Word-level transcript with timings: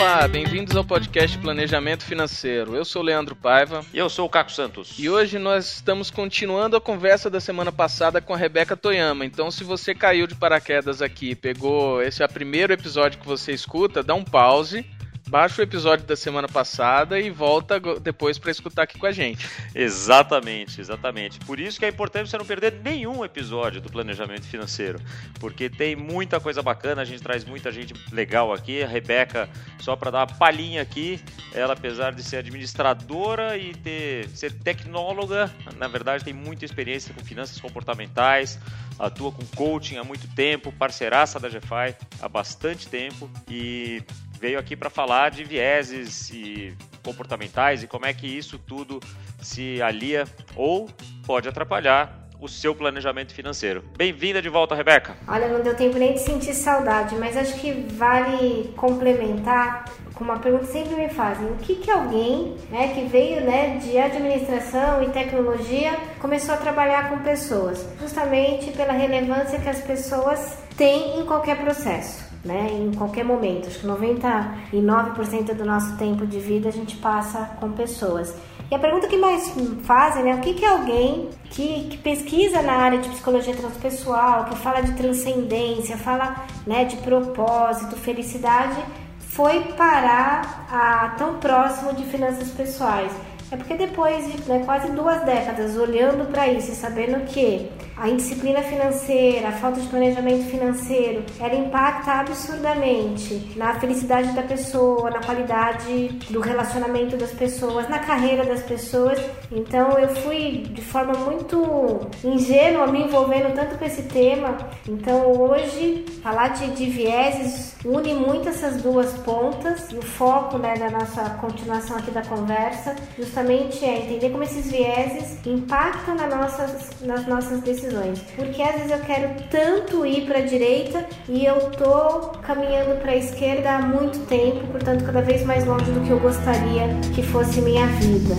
Olá, 0.00 0.26
bem-vindos 0.26 0.74
ao 0.74 0.82
podcast 0.82 1.36
Planejamento 1.36 2.06
Financeiro. 2.06 2.74
Eu 2.74 2.86
sou 2.86 3.02
o 3.02 3.04
Leandro 3.04 3.36
Paiva. 3.36 3.84
E 3.92 3.98
eu 3.98 4.08
sou 4.08 4.24
o 4.24 4.30
Caco 4.30 4.50
Santos. 4.50 4.94
E 4.98 5.10
hoje 5.10 5.38
nós 5.38 5.74
estamos 5.74 6.10
continuando 6.10 6.74
a 6.74 6.80
conversa 6.80 7.28
da 7.28 7.38
semana 7.38 7.70
passada 7.70 8.18
com 8.18 8.32
a 8.32 8.36
Rebeca 8.36 8.74
Toyama. 8.74 9.26
Então, 9.26 9.50
se 9.50 9.62
você 9.62 9.94
caiu 9.94 10.26
de 10.26 10.34
paraquedas 10.34 11.02
aqui, 11.02 11.34
pegou 11.34 12.00
esse 12.00 12.22
é 12.22 12.24
o 12.24 12.28
primeiro 12.30 12.72
episódio 12.72 13.20
que 13.20 13.26
você 13.26 13.52
escuta, 13.52 14.02
dá 14.02 14.14
um 14.14 14.24
pause 14.24 14.86
baixa 15.30 15.62
o 15.62 15.64
episódio 15.64 16.04
da 16.04 16.16
semana 16.16 16.48
passada 16.48 17.20
e 17.20 17.30
volta 17.30 17.78
depois 18.00 18.36
para 18.36 18.50
escutar 18.50 18.82
aqui 18.82 18.98
com 18.98 19.06
a 19.06 19.12
gente. 19.12 19.48
Exatamente, 19.72 20.80
exatamente. 20.80 21.38
Por 21.38 21.60
isso 21.60 21.78
que 21.78 21.84
é 21.84 21.88
importante 21.88 22.28
você 22.28 22.36
não 22.36 22.44
perder 22.44 22.80
nenhum 22.82 23.24
episódio 23.24 23.80
do 23.80 23.88
planejamento 23.88 24.42
financeiro, 24.42 24.98
porque 25.38 25.70
tem 25.70 25.94
muita 25.94 26.40
coisa 26.40 26.60
bacana, 26.62 27.02
a 27.02 27.04
gente 27.04 27.22
traz 27.22 27.44
muita 27.44 27.70
gente 27.70 27.94
legal 28.12 28.52
aqui. 28.52 28.82
A 28.82 28.88
Rebeca, 28.88 29.48
só 29.78 29.94
para 29.94 30.10
dar 30.10 30.18
uma 30.18 30.26
palhinha 30.26 30.82
aqui, 30.82 31.20
ela 31.54 31.74
apesar 31.74 32.12
de 32.12 32.24
ser 32.24 32.38
administradora 32.38 33.56
e 33.56 33.72
ter 33.72 34.28
ser 34.30 34.52
tecnóloga, 34.52 35.48
na 35.76 35.86
verdade 35.86 36.24
tem 36.24 36.34
muita 36.34 36.64
experiência 36.64 37.14
com 37.14 37.24
finanças 37.24 37.60
comportamentais, 37.60 38.58
atua 38.98 39.30
com 39.30 39.46
coaching 39.54 39.96
há 39.96 40.02
muito 40.02 40.26
tempo, 40.34 40.72
parceiraça 40.72 41.38
da 41.38 41.48
GFI 41.48 41.94
há 42.20 42.28
bastante 42.28 42.88
tempo 42.88 43.30
e 43.48 44.02
veio 44.40 44.58
aqui 44.58 44.74
para 44.74 44.88
falar 44.88 45.30
de 45.30 45.44
vieses 45.44 46.30
e 46.30 46.74
comportamentais 47.04 47.82
e 47.82 47.86
como 47.86 48.06
é 48.06 48.14
que 48.14 48.26
isso 48.26 48.58
tudo 48.58 48.98
se 49.40 49.82
alia 49.82 50.24
ou 50.56 50.88
pode 51.26 51.48
atrapalhar 51.48 52.18
o 52.40 52.48
seu 52.48 52.74
planejamento 52.74 53.34
financeiro. 53.34 53.84
Bem-vinda 53.98 54.40
de 54.40 54.48
volta, 54.48 54.74
Rebeca. 54.74 55.14
Olha, 55.28 55.46
não 55.48 55.62
deu 55.62 55.76
tempo 55.76 55.98
nem 55.98 56.14
de 56.14 56.20
sentir 56.20 56.54
saudade, 56.54 57.14
mas 57.16 57.36
acho 57.36 57.60
que 57.60 57.70
vale 57.92 58.72
complementar 58.78 59.84
com 60.14 60.24
uma 60.24 60.38
pergunta 60.38 60.64
que 60.64 60.72
sempre 60.72 60.96
me 60.96 61.10
fazem: 61.10 61.46
o 61.46 61.56
que 61.56 61.74
que 61.74 61.90
alguém, 61.90 62.56
né, 62.70 62.94
que 62.94 63.04
veio, 63.04 63.42
né, 63.42 63.76
de 63.76 63.98
administração 63.98 65.02
e 65.02 65.10
tecnologia, 65.10 65.92
começou 66.18 66.54
a 66.54 66.58
trabalhar 66.58 67.10
com 67.10 67.18
pessoas? 67.18 67.86
Justamente 68.00 68.70
pela 68.70 68.94
relevância 68.94 69.60
que 69.60 69.68
as 69.68 69.82
pessoas 69.82 70.56
têm 70.78 71.20
em 71.20 71.26
qualquer 71.26 71.58
processo 71.58 72.29
né, 72.44 72.70
em 72.72 72.92
qualquer 72.92 73.24
momento. 73.24 73.68
Acho 73.68 73.80
que 73.80 73.86
99% 73.86 75.54
do 75.54 75.64
nosso 75.64 75.96
tempo 75.96 76.26
de 76.26 76.38
vida 76.38 76.68
a 76.68 76.72
gente 76.72 76.96
passa 76.96 77.50
com 77.60 77.72
pessoas. 77.72 78.34
E 78.70 78.74
a 78.74 78.78
pergunta 78.78 79.08
que 79.08 79.16
mais 79.16 79.52
fazem, 79.82 80.22
né, 80.22 80.34
o 80.36 80.40
que, 80.40 80.54
que 80.54 80.64
alguém 80.64 81.28
que, 81.46 81.88
que 81.88 81.98
pesquisa 81.98 82.62
na 82.62 82.74
área 82.74 82.98
de 82.98 83.08
psicologia 83.08 83.54
transpessoal, 83.54 84.44
que 84.44 84.56
fala 84.56 84.80
de 84.80 84.92
transcendência, 84.92 85.96
fala 85.96 86.44
né, 86.66 86.84
de 86.84 86.96
propósito, 86.98 87.96
felicidade, 87.96 88.80
foi 89.18 89.60
parar 89.76 90.66
a, 90.70 91.14
tão 91.18 91.38
próximo 91.38 91.92
de 91.94 92.04
finanças 92.04 92.50
pessoais? 92.50 93.12
É 93.50 93.56
porque 93.56 93.74
depois 93.74 94.30
de 94.30 94.48
né, 94.48 94.62
quase 94.64 94.92
duas 94.92 95.24
décadas 95.24 95.76
olhando 95.76 96.30
para 96.30 96.46
isso 96.46 96.70
e 96.70 96.74
sabendo 96.74 97.24
que 97.26 97.68
a 97.96 98.08
indisciplina 98.08 98.62
financeira, 98.62 99.48
a 99.48 99.52
falta 99.52 99.80
de 99.80 99.88
planejamento 99.88 100.48
financeiro, 100.48 101.22
ela 101.38 101.54
impacta 101.54 102.12
absurdamente 102.12 103.52
na 103.56 103.74
felicidade 103.78 104.32
da 104.32 104.42
pessoa, 104.42 105.10
na 105.10 105.20
qualidade 105.20 106.08
do 106.30 106.40
relacionamento 106.40 107.16
das 107.16 107.32
pessoas, 107.32 107.88
na 107.88 107.98
carreira 107.98 108.44
das 108.44 108.62
pessoas. 108.62 109.18
Então 109.50 109.98
eu 109.98 110.08
fui 110.16 110.62
de 110.70 110.80
forma 110.80 111.12
muito 111.12 112.08
ingênua 112.24 112.86
me 112.86 113.02
envolvendo 113.02 113.52
tanto 113.54 113.76
com 113.76 113.84
esse 113.84 114.02
tema. 114.04 114.56
Então 114.88 115.32
hoje 115.32 116.06
falar 116.22 116.48
de, 116.48 116.70
de 116.70 116.86
vieses 116.86 117.76
une 117.84 118.14
muito 118.14 118.48
essas 118.48 118.80
duas 118.80 119.12
pontas 119.18 119.90
e 119.90 119.96
o 119.96 120.02
foco 120.02 120.56
né, 120.56 120.74
da 120.74 120.90
nossa 120.90 121.30
continuação 121.40 121.96
aqui 121.96 122.10
da 122.10 122.22
conversa 122.22 122.94
justamente 123.18 123.39
é 123.84 123.98
entender 123.98 124.30
como 124.30 124.42
esses 124.42 124.70
vieses 124.70 125.38
impactam 125.46 126.14
na 126.14 126.26
nossas, 126.26 126.90
nas 127.02 127.26
nossas 127.26 127.60
decisões 127.60 127.80
decisões. 127.90 128.20
Porque 128.36 128.62
às 128.62 128.74
vezes 128.74 128.90
eu 128.90 129.00
quero 129.00 129.34
tanto 129.50 130.06
ir 130.06 130.26
para 130.26 130.38
a 130.38 130.42
direita 130.42 131.06
e 131.28 131.44
eu 131.44 131.70
tô 131.70 132.28
caminhando 132.42 133.00
para 133.00 133.12
a 133.12 133.16
esquerda 133.16 133.76
há 133.76 133.82
muito 133.82 134.18
tempo, 134.26 134.66
portanto, 134.68 135.04
cada 135.04 135.22
vez 135.22 135.44
mais 135.44 135.64
longe 135.66 135.90
do 135.90 136.00
que 136.00 136.10
eu 136.10 136.20
gostaria 136.20 136.88
que 137.14 137.22
fosse 137.22 137.60
minha 137.60 137.86
vida. 137.86 138.34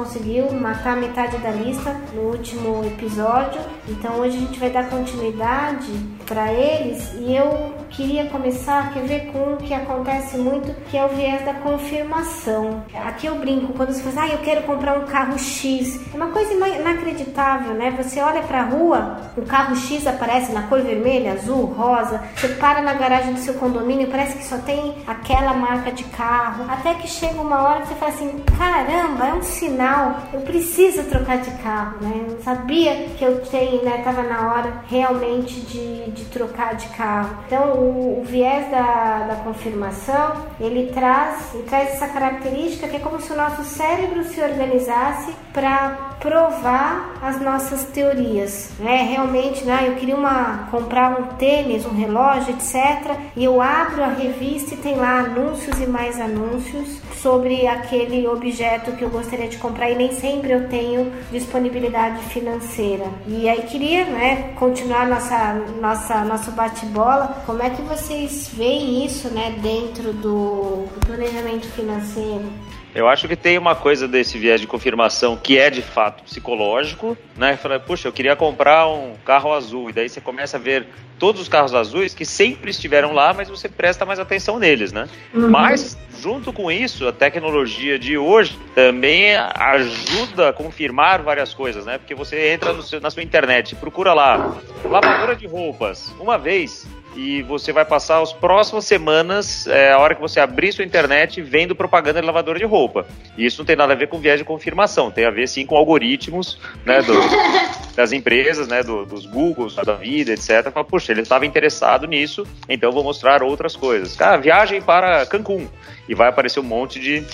Conseguiu 0.00 0.50
matar 0.52 0.96
metade 0.96 1.36
da 1.38 1.50
lista 1.50 1.92
no 2.14 2.22
último 2.22 2.82
episódio. 2.86 3.60
Então 3.86 4.18
hoje 4.18 4.38
a 4.38 4.40
gente 4.40 4.58
vai 4.58 4.70
dar 4.70 4.88
continuidade 4.88 5.92
para 6.26 6.50
eles 6.50 7.12
e 7.18 7.36
eu 7.36 7.79
queria 7.90 8.26
começar, 8.26 8.92
quer 8.92 9.02
ver 9.02 9.32
com 9.32 9.54
o 9.54 9.56
que 9.56 9.74
acontece 9.74 10.38
muito, 10.38 10.72
que 10.90 10.96
é 10.96 11.04
o 11.04 11.08
viés 11.08 11.44
da 11.44 11.54
confirmação. 11.54 12.84
Aqui 13.06 13.26
eu 13.26 13.36
brinco 13.36 13.72
quando 13.74 13.92
você 13.92 14.02
fala, 14.02 14.26
ah, 14.26 14.34
eu 14.34 14.38
quero 14.38 14.62
comprar 14.62 14.98
um 14.98 15.06
carro 15.06 15.38
X. 15.38 16.00
É 16.12 16.16
uma 16.16 16.28
coisa 16.28 16.52
inacreditável, 16.52 17.74
né? 17.74 17.90
Você 17.96 18.20
olha 18.20 18.42
para 18.42 18.60
a 18.60 18.64
rua, 18.64 19.20
o 19.36 19.42
carro 19.42 19.76
X 19.76 20.06
aparece 20.06 20.52
na 20.52 20.62
cor 20.62 20.80
vermelha, 20.80 21.32
azul, 21.32 21.64
rosa. 21.66 22.22
Você 22.36 22.48
para 22.48 22.82
na 22.82 22.94
garagem 22.94 23.34
do 23.34 23.40
seu 23.40 23.54
condomínio, 23.54 24.08
parece 24.08 24.38
que 24.38 24.44
só 24.44 24.58
tem 24.58 24.94
aquela 25.06 25.52
marca 25.54 25.90
de 25.90 26.04
carro. 26.04 26.64
Até 26.70 26.94
que 26.94 27.08
chega 27.08 27.40
uma 27.40 27.62
hora 27.62 27.82
que 27.82 27.88
você 27.88 27.94
fala 27.94 28.12
assim, 28.12 28.44
caramba, 28.58 29.26
é 29.26 29.34
um 29.34 29.42
sinal, 29.42 30.20
eu 30.32 30.40
preciso 30.40 31.04
trocar 31.04 31.38
de 31.38 31.50
carro, 31.62 31.96
né? 32.00 32.26
Eu 32.28 32.40
sabia 32.42 33.08
que 33.16 33.24
eu 33.24 33.40
tenho, 33.46 33.84
né? 33.84 34.02
Tava 34.04 34.22
na 34.22 34.52
hora 34.52 34.72
realmente 34.88 35.60
de, 35.60 36.10
de 36.10 36.24
trocar 36.26 36.74
de 36.74 36.86
carro. 36.88 37.30
Então 37.46 37.79
o, 37.80 38.20
o 38.20 38.24
viés 38.24 38.70
da, 38.70 39.26
da 39.28 39.36
confirmação 39.36 40.44
ele 40.60 40.92
traz, 40.92 41.52
traz 41.68 41.94
essa 41.94 42.08
característica 42.08 42.88
que 42.88 42.96
é 42.96 43.00
como 43.00 43.20
se 43.20 43.32
o 43.32 43.36
nosso 43.36 43.64
cérebro 43.64 44.24
se 44.24 44.40
organizasse 44.40 45.32
para 45.52 46.10
provar 46.20 47.14
as 47.22 47.40
nossas 47.40 47.84
teorias. 47.84 48.70
Né? 48.78 49.08
Realmente, 49.10 49.64
né? 49.64 49.86
eu 49.88 49.94
queria 49.94 50.14
uma, 50.14 50.68
comprar 50.70 51.18
um 51.18 51.36
tênis, 51.36 51.86
um 51.86 51.94
relógio, 51.94 52.54
etc. 52.54 53.16
E 53.34 53.44
eu 53.44 53.60
abro 53.60 54.04
a 54.04 54.08
revista 54.08 54.74
e 54.74 54.78
tem 54.78 54.96
lá 54.96 55.20
anúncios 55.20 55.80
e 55.80 55.86
mais 55.86 56.20
anúncios 56.20 57.00
sobre 57.20 57.66
aquele 57.66 58.26
objeto 58.26 58.92
que 58.92 59.02
eu 59.02 59.10
gostaria 59.10 59.48
de 59.48 59.58
comprar 59.58 59.90
e 59.90 59.94
nem 59.94 60.12
sempre 60.12 60.52
eu 60.52 60.68
tenho 60.68 61.12
disponibilidade 61.30 62.22
financeira. 62.24 63.04
E 63.26 63.48
aí 63.48 63.62
queria 63.62 64.04
né, 64.04 64.52
continuar 64.58 65.06
nossa, 65.06 65.54
nossa, 65.80 66.24
nosso 66.24 66.50
bate-bola. 66.52 67.42
Como 67.46 67.62
é 67.62 67.69
que 67.74 67.82
vocês 67.82 68.50
veem 68.52 69.04
isso 69.04 69.28
né, 69.28 69.56
dentro 69.62 70.12
do, 70.12 70.86
do 70.86 71.06
planejamento 71.06 71.66
financeiro? 71.68 72.50
Eu 72.92 73.08
acho 73.08 73.28
que 73.28 73.36
tem 73.36 73.56
uma 73.56 73.76
coisa 73.76 74.08
desse 74.08 74.36
viés 74.36 74.60
de 74.60 74.66
confirmação 74.66 75.36
que 75.36 75.56
é 75.56 75.70
de 75.70 75.80
fato 75.80 76.24
psicológico, 76.24 77.16
né? 77.36 77.56
Fala, 77.56 77.78
puxa, 77.78 78.08
eu 78.08 78.12
queria 78.12 78.34
comprar 78.34 78.88
um 78.88 79.14
carro 79.24 79.52
azul, 79.52 79.90
e 79.90 79.92
daí 79.92 80.08
você 80.08 80.20
começa 80.20 80.56
a 80.56 80.60
ver 80.60 80.88
todos 81.16 81.40
os 81.40 81.48
carros 81.48 81.72
azuis 81.72 82.14
que 82.14 82.24
sempre 82.24 82.70
estiveram 82.70 83.12
lá, 83.12 83.32
mas 83.32 83.48
você 83.48 83.68
presta 83.68 84.04
mais 84.04 84.18
atenção 84.18 84.58
neles, 84.58 84.90
né? 84.90 85.08
Uhum. 85.32 85.48
Mas, 85.50 85.96
junto 86.20 86.52
com 86.52 86.72
isso, 86.72 87.06
a 87.06 87.12
tecnologia 87.12 87.96
de 87.96 88.18
hoje 88.18 88.58
também 88.74 89.36
ajuda 89.36 90.48
a 90.48 90.52
confirmar 90.52 91.22
várias 91.22 91.54
coisas, 91.54 91.86
né? 91.86 91.98
Porque 91.98 92.14
você 92.14 92.52
entra 92.52 92.80
seu, 92.82 93.00
na 93.00 93.10
sua 93.10 93.22
internet, 93.22 93.76
procura 93.76 94.12
lá, 94.12 94.56
lavadora 94.84 95.36
de 95.36 95.46
roupas, 95.46 96.12
uma 96.18 96.36
vez, 96.36 96.88
e 97.16 97.42
você 97.42 97.72
vai 97.72 97.84
passar 97.84 98.22
as 98.22 98.32
próximas 98.32 98.84
semanas, 98.84 99.66
é, 99.66 99.92
a 99.92 99.98
hora 99.98 100.14
que 100.14 100.20
você 100.20 100.40
abrir 100.40 100.72
sua 100.72 100.84
internet, 100.84 101.42
vendo 101.42 101.74
propaganda 101.74 102.20
de 102.20 102.26
lavadora 102.26 102.58
de 102.58 102.64
roupa. 102.64 103.06
E 103.36 103.44
isso 103.44 103.60
não 103.60 103.66
tem 103.66 103.76
nada 103.76 103.92
a 103.92 103.96
ver 103.96 104.08
com 104.08 104.18
viés 104.18 104.38
de 104.38 104.44
confirmação, 104.44 105.10
tem 105.10 105.24
a 105.24 105.30
ver 105.30 105.48
sim 105.48 105.66
com 105.66 105.76
algoritmos 105.76 106.58
né, 106.84 107.02
do, 107.02 107.14
das 107.96 108.12
empresas, 108.12 108.68
né, 108.68 108.82
do, 108.82 109.04
dos 109.04 109.26
Googles, 109.26 109.74
da 109.74 109.94
vida, 109.94 110.32
etc. 110.32 110.70
Fala, 110.72 110.84
puxa, 110.84 111.12
ele 111.12 111.22
estava 111.22 111.44
interessado 111.44 112.06
nisso, 112.06 112.46
então 112.68 112.92
vou 112.92 113.02
mostrar 113.02 113.42
outras 113.42 113.74
coisas. 113.74 114.14
Cara, 114.14 114.36
viagem 114.36 114.80
para 114.80 115.26
Cancún. 115.26 115.68
E 116.08 116.14
vai 116.14 116.28
aparecer 116.28 116.60
um 116.60 116.64
monte 116.64 116.98
de 116.98 117.24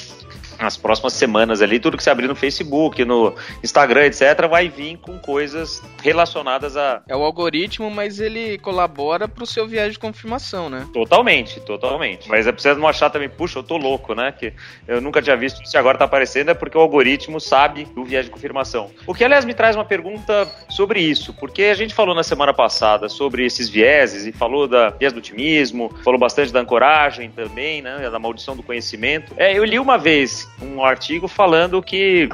nas 0.60 0.76
próximas 0.76 1.12
semanas 1.12 1.62
ali, 1.62 1.78
tudo 1.78 1.96
que 1.96 2.02
você 2.02 2.10
abrir 2.10 2.28
no 2.28 2.34
Facebook, 2.34 3.04
no 3.04 3.34
Instagram, 3.62 4.06
etc, 4.06 4.46
vai 4.48 4.68
vir 4.68 4.96
com 4.98 5.18
coisas 5.18 5.82
relacionadas 6.02 6.76
a 6.76 7.02
É 7.08 7.16
o 7.16 7.22
algoritmo, 7.22 7.90
mas 7.90 8.20
ele 8.20 8.58
colabora 8.58 9.28
pro 9.28 9.46
seu 9.46 9.66
viés 9.66 9.92
de 9.92 9.98
confirmação, 9.98 10.68
né? 10.68 10.86
Totalmente, 10.92 11.60
totalmente. 11.60 12.28
Mas 12.28 12.46
é 12.46 12.52
preciso 12.52 12.78
não 12.78 12.88
achar 12.88 13.10
também, 13.10 13.28
puxa, 13.28 13.58
eu 13.58 13.62
tô 13.62 13.76
louco, 13.76 14.14
né? 14.14 14.32
Que 14.32 14.52
eu 14.86 15.00
nunca 15.00 15.20
tinha 15.22 15.36
visto 15.36 15.62
isso 15.62 15.76
e 15.76 15.78
agora 15.78 15.98
tá 15.98 16.04
aparecendo, 16.04 16.50
é 16.50 16.54
porque 16.54 16.76
o 16.76 16.80
algoritmo 16.80 17.40
sabe 17.40 17.84
do 17.94 18.04
viés 18.04 18.24
de 18.24 18.30
confirmação. 18.30 18.90
O 19.06 19.14
que, 19.14 19.24
aliás, 19.24 19.44
me 19.44 19.54
traz 19.54 19.76
uma 19.76 19.84
pergunta 19.84 20.48
sobre 20.68 21.00
isso, 21.00 21.32
porque 21.34 21.64
a 21.64 21.74
gente 21.74 21.94
falou 21.94 22.14
na 22.14 22.22
semana 22.22 22.52
passada 22.52 23.08
sobre 23.08 23.44
esses 23.44 23.68
vieses 23.68 24.26
e 24.26 24.32
falou 24.32 24.66
da 24.66 24.90
viés 24.90 25.12
do 25.12 25.18
otimismo, 25.18 25.92
falou 26.04 26.18
bastante 26.18 26.52
da 26.52 26.60
ancoragem 26.60 27.30
também, 27.30 27.82
né? 27.82 28.08
Da 28.10 28.18
maldição 28.18 28.56
do 28.56 28.62
conhecimento. 28.62 29.32
É, 29.36 29.56
eu 29.56 29.64
li 29.64 29.78
uma 29.78 29.98
vez 29.98 30.45
um 30.60 30.84
artigo 30.84 31.28
falando 31.28 31.82
que. 31.82 32.28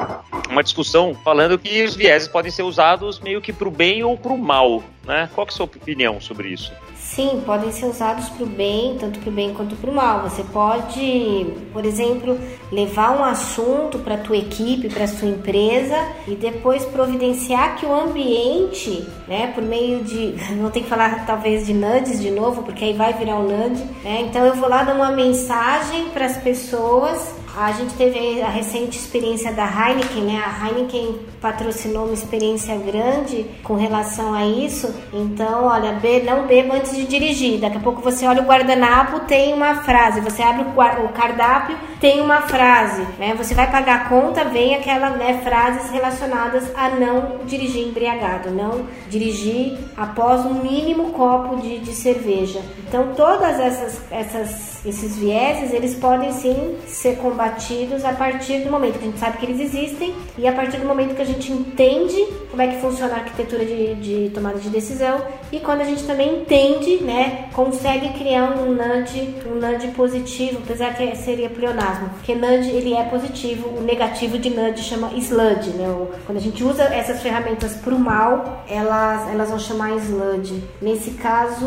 uma 0.49 0.62
discussão 0.62 1.14
falando 1.25 1.59
que 1.59 1.85
os 1.85 1.94
vieses 1.94 2.29
podem 2.29 2.50
ser 2.50 2.62
usados 2.62 3.20
meio 3.20 3.41
que 3.41 3.53
pro 3.53 3.70
bem 3.70 4.03
ou 4.03 4.17
pro 4.17 4.37
mal, 4.37 4.82
né? 5.05 5.29
Qual 5.35 5.47
é 5.47 5.50
a 5.50 5.53
sua 5.53 5.64
opinião 5.64 6.20
sobre 6.20 6.49
isso? 6.49 6.73
Sim, 7.14 7.43
podem 7.44 7.70
ser 7.70 7.85
usados 7.85 8.31
para 8.31 8.44
o 8.44 8.47
bem, 8.47 8.97
tanto 8.99 9.19
para 9.19 9.29
o 9.29 9.32
bem 9.32 9.53
quanto 9.53 9.76
para 9.76 9.91
o 9.91 9.94
mal. 9.94 10.23
Você 10.23 10.43
pode, 10.44 11.47
por 11.70 11.85
exemplo, 11.85 12.38
levar 12.70 13.11
um 13.11 13.23
assunto 13.23 13.99
para 13.99 14.14
a 14.14 14.19
tua 14.19 14.38
equipe, 14.38 14.88
para 14.88 15.05
a 15.05 15.09
sua 15.09 15.29
empresa 15.29 15.94
e 16.26 16.35
depois 16.35 16.87
providenciar 16.87 17.76
que 17.76 17.85
o 17.85 17.93
ambiente, 17.93 19.06
né, 19.29 19.49
por 19.49 19.62
meio 19.62 20.03
de, 20.03 20.35
não 20.56 20.70
tem 20.70 20.85
que 20.85 20.88
falar 20.88 21.26
talvez 21.26 21.67
de 21.67 21.75
nudges 21.75 22.19
de 22.19 22.31
novo, 22.31 22.62
porque 22.62 22.82
aí 22.82 22.94
vai 22.94 23.12
virar 23.12 23.37
um 23.37 23.43
nudge, 23.43 23.85
né? 24.03 24.23
Então 24.23 24.47
eu 24.47 24.55
vou 24.55 24.69
lá 24.69 24.82
dar 24.82 24.94
uma 24.94 25.11
mensagem 25.11 26.09
para 26.14 26.25
as 26.25 26.38
pessoas 26.38 27.41
a 27.56 27.70
gente 27.72 27.94
teve 27.94 28.40
a 28.40 28.49
recente 28.49 28.99
experiência 28.99 29.52
da 29.52 29.64
Heineken, 29.64 30.22
né? 30.22 30.43
A 30.44 30.66
Heineken 30.66 31.20
patrocinou 31.40 32.04
uma 32.04 32.14
experiência 32.14 32.75
grande 32.76 33.44
com 33.62 33.75
relação 33.75 34.32
a 34.32 34.46
isso. 34.46 34.94
Então, 35.12 35.64
olha, 35.64 35.93
be 35.93 36.22
não 36.22 36.46
beba 36.46 36.76
antes 36.76 36.96
de 36.96 37.04
dirigir. 37.04 37.60
Daqui 37.60 37.76
a 37.76 37.81
pouco 37.81 38.00
você 38.00 38.26
olha 38.26 38.43
o 38.43 38.46
guardanapo, 38.46 39.20
tem 39.20 39.52
uma 39.52 39.82
frase. 39.82 40.20
Você 40.22 40.43
abre 40.43 40.62
o, 40.64 41.04
o 41.04 41.08
cardápio, 41.10 41.76
tem 42.00 42.22
uma 42.22 42.43
frase. 42.43 43.02
Né? 43.19 43.34
Você 43.37 43.54
vai 43.54 43.70
pagar 43.70 43.96
a 43.96 44.08
conta, 44.08 44.44
vem 44.44 44.75
aquela 44.75 45.10
né, 45.10 45.43
frases 45.44 45.90
relacionadas 45.90 46.64
a 46.75 46.88
não 46.88 47.40
dirigir 47.44 47.87
embriagado, 47.87 48.50
não 48.50 48.87
dirigir 49.10 49.78
após 49.96 50.46
um 50.46 50.54
mínimo 50.54 51.12
copo 51.12 51.56
de, 51.56 51.78
de 51.81 51.93
cerveja. 51.93 52.62
Então, 52.88 53.12
todas 53.14 53.60
essas, 53.60 54.00
essas, 54.10 54.87
esses 54.87 55.19
vieses, 55.19 55.72
eles 55.72 55.94
podem 55.94 56.32
sim 56.32 56.76
ser 56.87 57.16
combatidos 57.16 57.41
combatidos 57.42 58.04
a 58.04 58.12
partir 58.12 58.60
do 58.60 58.70
momento 58.70 58.98
que 58.98 59.04
a 59.04 59.08
gente 59.08 59.18
sabe 59.18 59.38
que 59.38 59.46
eles 59.46 59.60
existem 59.60 60.14
e 60.38 60.46
a 60.46 60.52
partir 60.52 60.78
do 60.78 60.86
momento 60.86 61.16
que 61.16 61.22
a 61.22 61.24
gente 61.24 61.50
entende 61.50 62.24
como 62.50 62.62
é 62.62 62.68
que 62.68 62.80
funciona 62.80 63.14
a 63.14 63.16
arquitetura 63.16 63.64
de, 63.64 63.94
de 63.96 64.30
tomada 64.30 64.58
de 64.58 64.68
decisão 64.68 65.20
e 65.50 65.58
quando 65.58 65.80
a 65.80 65.84
gente 65.84 66.04
também 66.04 66.40
entende, 66.40 67.02
né, 67.02 67.48
consegue 67.52 68.10
criar 68.10 68.52
um 68.52 68.72
nudge, 68.72 69.34
um 69.46 69.56
nudge 69.56 69.88
positivo, 69.88 70.60
apesar 70.64 70.94
que 70.94 71.16
seria 71.16 71.50
pleonasmo, 71.50 72.10
porque 72.10 72.34
nudge 72.34 72.70
ele 72.70 72.94
é 72.94 73.04
positivo, 73.04 73.68
o 73.78 73.82
negativo 73.82 74.38
de 74.38 74.50
nudge 74.50 74.82
chama 74.82 75.12
sludge, 75.14 75.70
né? 75.70 75.86
Quando 76.26 76.38
a 76.38 76.40
gente 76.40 76.62
usa 76.62 76.84
essas 76.84 77.20
ferramentas 77.20 77.74
para 77.74 77.94
o 77.94 77.98
mal, 77.98 78.64
elas, 78.68 79.30
elas 79.30 79.50
vão 79.50 79.58
chamar 79.58 79.92
sludge. 79.96 80.62
Nesse 80.80 81.12
caso, 81.12 81.66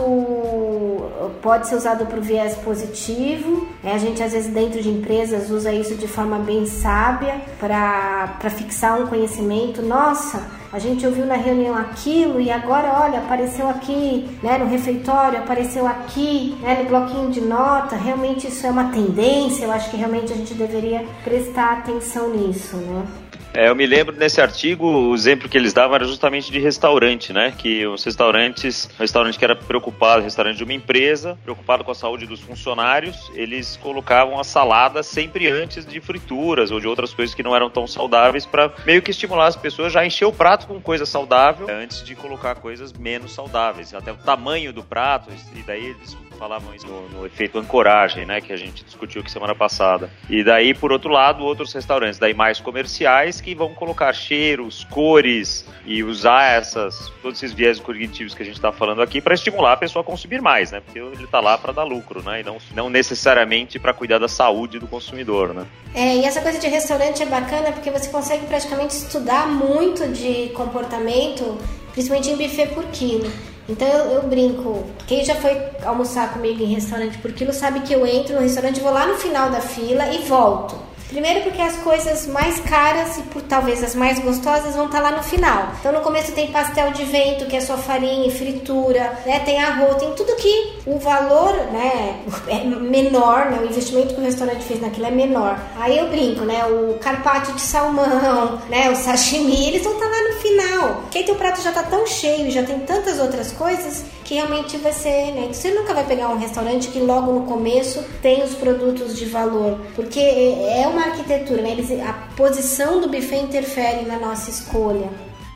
pode 1.41 1.67
ser 1.67 1.75
usado 1.75 2.05
para 2.05 2.19
o 2.19 2.21
viés 2.21 2.55
positivo, 2.55 3.67
né? 3.83 3.93
a 3.93 3.97
gente 3.97 4.21
às 4.21 4.31
vezes 4.31 4.51
dentro 4.51 4.81
de 4.81 4.89
empresas 4.89 5.49
usa 5.49 5.64
usa 5.65 5.73
isso 5.73 5.95
de 5.95 6.07
forma 6.07 6.37
bem 6.37 6.65
sábia 6.65 7.41
para 7.59 8.49
fixar 8.51 9.01
um 9.01 9.07
conhecimento. 9.07 9.81
Nossa, 9.81 10.43
a 10.71 10.77
gente 10.77 11.05
ouviu 11.05 11.25
na 11.25 11.35
reunião 11.35 11.75
aquilo 11.75 12.39
e 12.39 12.51
agora, 12.51 12.99
olha, 13.01 13.19
apareceu 13.19 13.67
aqui 13.67 14.27
né, 14.43 14.57
no 14.57 14.67
refeitório, 14.67 15.39
apareceu 15.39 15.87
aqui 15.87 16.55
né, 16.61 16.83
no 16.83 16.89
bloquinho 16.89 17.31
de 17.31 17.41
nota. 17.41 17.95
Realmente 17.95 18.47
isso 18.47 18.67
é 18.67 18.69
uma 18.69 18.91
tendência, 18.91 19.65
eu 19.65 19.71
acho 19.71 19.89
que 19.89 19.97
realmente 19.97 20.31
a 20.31 20.35
gente 20.35 20.53
deveria 20.53 21.03
prestar 21.23 21.79
atenção 21.79 22.29
nisso, 22.29 22.77
né? 22.77 23.05
É, 23.55 23.69
eu 23.69 23.75
me 23.75 23.85
lembro 23.85 24.13
nesse 24.13 24.41
artigo, 24.41 24.85
o 24.85 25.15
exemplo 25.15 25.47
que 25.47 25.57
eles 25.57 25.71
davam 25.71 25.95
era 25.95 26.05
justamente 26.05 26.51
de 26.51 26.59
restaurante, 26.59 27.31
né? 27.31 27.53
Que 27.57 27.87
os 27.87 28.03
restaurantes, 28.03 28.89
restaurante 28.99 29.39
que 29.39 29.45
era 29.45 29.55
preocupado, 29.55 30.21
restaurante 30.21 30.57
de 30.57 30.63
uma 30.65 30.73
empresa, 30.73 31.39
preocupado 31.41 31.81
com 31.81 31.91
a 31.91 31.95
saúde 31.95 32.27
dos 32.27 32.41
funcionários, 32.41 33.31
eles 33.33 33.77
colocavam 33.77 34.37
a 34.37 34.43
salada 34.43 35.01
sempre 35.01 35.49
antes 35.49 35.85
de 35.85 36.01
frituras 36.01 36.69
ou 36.69 36.81
de 36.81 36.87
outras 36.87 37.13
coisas 37.13 37.33
que 37.33 37.41
não 37.41 37.55
eram 37.55 37.69
tão 37.69 37.87
saudáveis 37.87 38.45
para 38.45 38.73
meio 38.85 39.01
que 39.01 39.11
estimular 39.11 39.47
as 39.47 39.55
pessoas 39.55 39.93
já 39.93 40.05
encher 40.05 40.25
o 40.25 40.33
prato 40.33 40.67
com 40.67 40.81
coisa 40.81 41.05
saudável 41.05 41.67
antes 41.69 42.03
de 42.03 42.13
colocar 42.13 42.55
coisas 42.55 42.91
menos 42.91 43.33
saudáveis. 43.33 43.93
Até 43.93 44.11
o 44.11 44.17
tamanho 44.17 44.73
do 44.73 44.83
prato, 44.83 45.29
e 45.55 45.61
daí 45.61 45.85
eles 45.85 46.17
falavam 46.35 46.73
isso 46.73 46.87
no, 46.87 47.09
no, 47.09 47.25
efeito 47.25 47.57
ancoragem, 47.57 48.25
né, 48.25 48.41
que 48.41 48.53
a 48.53 48.57
gente 48.57 48.83
discutiu 48.83 49.21
aqui 49.21 49.31
semana 49.31 49.55
passada. 49.55 50.09
E 50.29 50.43
daí, 50.43 50.73
por 50.73 50.91
outro 50.91 51.09
lado, 51.09 51.43
outros 51.43 51.73
restaurantes, 51.73 52.19
daí 52.19 52.33
mais 52.33 52.59
comerciais, 52.59 53.41
que 53.41 53.55
vão 53.55 53.73
colocar 53.73 54.11
cheiros, 54.13 54.83
cores 54.85 55.65
e 55.85 56.03
usar 56.03 56.53
essas 56.53 57.11
todos 57.21 57.41
esses 57.41 57.55
viés 57.55 57.79
cognitivos 57.79 58.33
que 58.33 58.43
a 58.43 58.45
gente 58.45 58.55
está 58.55 58.71
falando 58.71 59.01
aqui 59.01 59.19
para 59.19 59.33
estimular 59.33 59.73
a 59.73 59.77
pessoa 59.77 60.01
a 60.01 60.05
consumir 60.05 60.41
mais, 60.41 60.71
né? 60.71 60.79
Porque 60.79 60.99
ele 60.99 61.23
está 61.23 61.39
lá 61.39 61.57
para 61.57 61.73
dar 61.73 61.83
lucro, 61.83 62.21
né? 62.21 62.41
E 62.41 62.43
não, 62.43 62.57
não 62.73 62.89
necessariamente 62.89 63.79
para 63.79 63.93
cuidar 63.93 64.19
da 64.19 64.27
saúde 64.27 64.79
do 64.79 64.87
consumidor, 64.87 65.53
né? 65.53 65.65
É, 65.93 66.17
e 66.17 66.25
essa 66.25 66.41
coisa 66.41 66.59
de 66.59 66.67
restaurante 66.67 67.23
é 67.23 67.25
bacana 67.25 67.71
porque 67.71 67.89
você 67.89 68.09
consegue 68.09 68.45
praticamente 68.45 68.93
estudar 68.95 69.47
muito 69.47 70.07
de 70.09 70.49
comportamento, 70.49 71.57
principalmente 71.91 72.29
em 72.29 72.35
buffet 72.37 72.67
por 72.67 72.85
quilo. 72.85 73.54
Então 73.67 73.87
eu, 73.87 74.11
eu, 74.11 74.23
brinco. 74.23 74.83
Quem 75.07 75.23
já 75.25 75.35
foi 75.35 75.59
almoçar 75.83 76.33
comigo 76.33 76.61
em 76.61 76.73
restaurante 76.73 77.17
por 77.17 77.31
quilo 77.33 77.51
sabe 77.51 77.79
que 77.81 77.93
eu 77.93 78.05
entro 78.05 78.35
no 78.35 78.41
restaurante, 78.41 78.79
vou 78.79 78.91
lá 78.91 79.07
no 79.07 79.15
final 79.15 79.49
da 79.49 79.59
fila 79.59 80.07
e 80.13 80.19
volto. 80.19 80.75
Primeiro 81.09 81.41
porque 81.41 81.61
as 81.61 81.75
coisas 81.77 82.27
mais 82.27 82.59
caras 82.59 83.17
e 83.17 83.21
por 83.23 83.41
talvez 83.41 83.83
as 83.83 83.95
mais 83.95 84.19
gostosas 84.19 84.75
vão 84.75 84.85
estar 84.85 85.01
tá 85.01 85.09
lá 85.09 85.17
no 85.17 85.23
final. 85.23 85.71
Então 85.79 85.91
no 85.91 86.01
começo 86.01 86.31
tem 86.31 86.51
pastel 86.51 86.91
de 86.91 87.03
vento, 87.05 87.45
que 87.45 87.55
é 87.55 87.61
só 87.61 87.77
farinha 87.77 88.27
e 88.27 88.31
fritura, 88.31 89.19
né? 89.25 89.39
Tem 89.39 89.61
arroz, 89.61 89.97
tem 89.97 90.11
tudo 90.13 90.35
que 90.35 90.75
o 90.85 90.97
valor, 90.97 91.53
né, 91.71 92.21
é 92.47 92.63
menor, 92.63 93.51
né? 93.51 93.59
O 93.61 93.65
investimento 93.65 94.13
que 94.13 94.21
o 94.21 94.23
restaurante 94.23 94.63
fez 94.63 94.81
naquilo 94.81 95.07
é 95.07 95.11
menor. 95.11 95.59
Aí 95.77 95.97
eu 95.97 96.09
brinco, 96.09 96.43
né? 96.43 96.65
O 96.65 96.97
carpaccio 96.99 97.53
de 97.53 97.61
salmão, 97.61 98.59
né? 98.69 98.89
O 98.89 98.95
sashimi, 98.95 99.67
eles 99.67 99.83
vão 99.83 99.93
estar 99.93 100.05
tá 100.05 100.11
lá 100.11 100.29
no 100.29 100.39
final. 100.39 100.95
Porque 101.01 101.19
aí 101.19 101.23
teu 101.23 101.35
prato 101.35 101.61
já 101.61 101.71
tá 101.71 101.83
tão 101.83 102.05
cheio, 102.05 102.51
já 102.51 102.63
tem 102.63 102.79
tantas 102.79 103.19
outras 103.19 103.51
coisas 103.51 104.05
que 104.23 104.33
realmente 104.33 104.75
vai 104.77 104.91
ser, 104.91 105.31
né? 105.33 105.49
Você 105.51 105.71
nunca 105.71 105.93
vai 105.93 106.03
pegar 106.03 106.29
um 106.29 106.37
restaurante 106.37 106.87
que 106.87 106.99
logo 106.99 107.31
no 107.31 107.45
começo 107.45 108.03
tem 108.21 108.43
os 108.43 108.55
produtos 108.55 109.15
de 109.15 109.25
valor, 109.25 109.79
porque 109.95 110.19
é 110.19 110.87
uma 110.95 111.07
arquitetura, 111.07 111.61
né? 111.61 111.75
A 112.07 112.13
posição 112.35 113.01
do 113.01 113.09
buffet 113.09 113.37
interfere 113.37 114.05
na 114.05 114.17
nossa 114.17 114.49
escolha. 114.49 115.09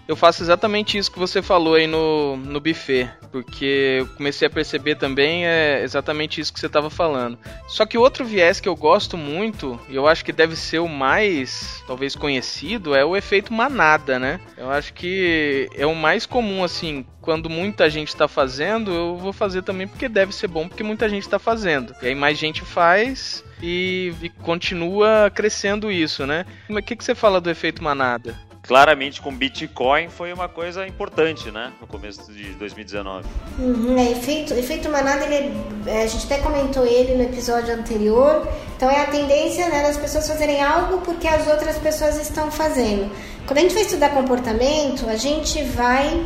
Eu 0.09 0.15
faço 0.15 0.41
exatamente 0.41 0.97
isso 0.97 1.11
que 1.11 1.19
você 1.19 1.39
falou 1.39 1.75
aí 1.75 1.85
no, 1.85 2.35
no 2.35 2.59
buffet, 2.59 3.07
porque 3.31 3.97
eu 3.99 4.07
comecei 4.07 4.47
a 4.47 4.49
perceber 4.49 4.95
também 4.95 5.45
é 5.45 5.83
exatamente 5.83 6.41
isso 6.41 6.51
que 6.51 6.59
você 6.59 6.65
estava 6.65 6.89
falando. 6.89 7.37
Só 7.67 7.85
que 7.85 7.95
outro 7.95 8.25
viés 8.25 8.59
que 8.59 8.67
eu 8.67 8.75
gosto 8.75 9.15
muito, 9.15 9.79
e 9.87 9.95
eu 9.95 10.07
acho 10.07 10.25
que 10.25 10.31
deve 10.31 10.55
ser 10.55 10.79
o 10.79 10.87
mais, 10.87 11.83
talvez, 11.85 12.15
conhecido, 12.15 12.95
é 12.95 13.05
o 13.05 13.15
efeito 13.15 13.53
manada, 13.53 14.17
né? 14.17 14.39
Eu 14.57 14.71
acho 14.71 14.95
que 14.95 15.69
é 15.75 15.85
o 15.85 15.93
mais 15.93 16.25
comum, 16.25 16.63
assim, 16.63 17.05
quando 17.21 17.47
muita 17.47 17.87
gente 17.87 18.07
está 18.07 18.27
fazendo, 18.27 18.91
eu 18.91 19.15
vou 19.15 19.31
fazer 19.31 19.61
também 19.61 19.87
porque 19.87 20.09
deve 20.09 20.33
ser 20.33 20.47
bom, 20.47 20.67
porque 20.67 20.81
muita 20.81 21.07
gente 21.07 21.21
está 21.21 21.37
fazendo. 21.37 21.93
E 22.01 22.07
aí 22.07 22.15
mais 22.15 22.35
gente 22.35 22.63
faz 22.63 23.43
e, 23.61 24.11
e 24.23 24.29
continua 24.29 25.31
crescendo 25.31 25.91
isso, 25.91 26.25
né? 26.25 26.47
O 26.67 26.81
que, 26.81 26.95
que 26.95 27.03
você 27.03 27.13
fala 27.13 27.39
do 27.39 27.51
efeito 27.51 27.83
manada? 27.83 28.48
Claramente 28.69 29.19
com 29.19 29.33
Bitcoin 29.33 30.09
foi 30.09 30.31
uma 30.31 30.47
coisa 30.47 30.85
importante, 30.85 31.49
né? 31.49 31.73
No 31.81 31.87
começo 31.87 32.31
de 32.31 32.51
2019. 32.51 33.27
Uhum, 33.57 33.97
é, 33.97 34.11
efeito, 34.11 34.53
efeito 34.53 34.87
manada, 34.89 35.25
ele 35.25 35.57
é, 35.87 36.03
a 36.03 36.05
gente 36.05 36.31
até 36.31 36.37
comentou 36.37 36.85
ele 36.85 37.15
no 37.15 37.23
episódio 37.23 37.73
anterior. 37.73 38.47
Então 38.77 38.87
é 38.87 39.01
a 39.01 39.07
tendência 39.07 39.67
né, 39.69 39.81
das 39.81 39.97
pessoas 39.97 40.27
fazerem 40.27 40.61
algo 40.63 40.99
porque 40.99 41.27
as 41.27 41.47
outras 41.47 41.79
pessoas 41.79 42.21
estão 42.21 42.51
fazendo. 42.51 43.11
Quando 43.47 43.57
a 43.57 43.61
gente 43.61 43.73
vai 43.73 43.81
estudar 43.81 44.09
comportamento, 44.09 45.09
a 45.09 45.15
gente 45.15 45.63
vai 45.63 46.23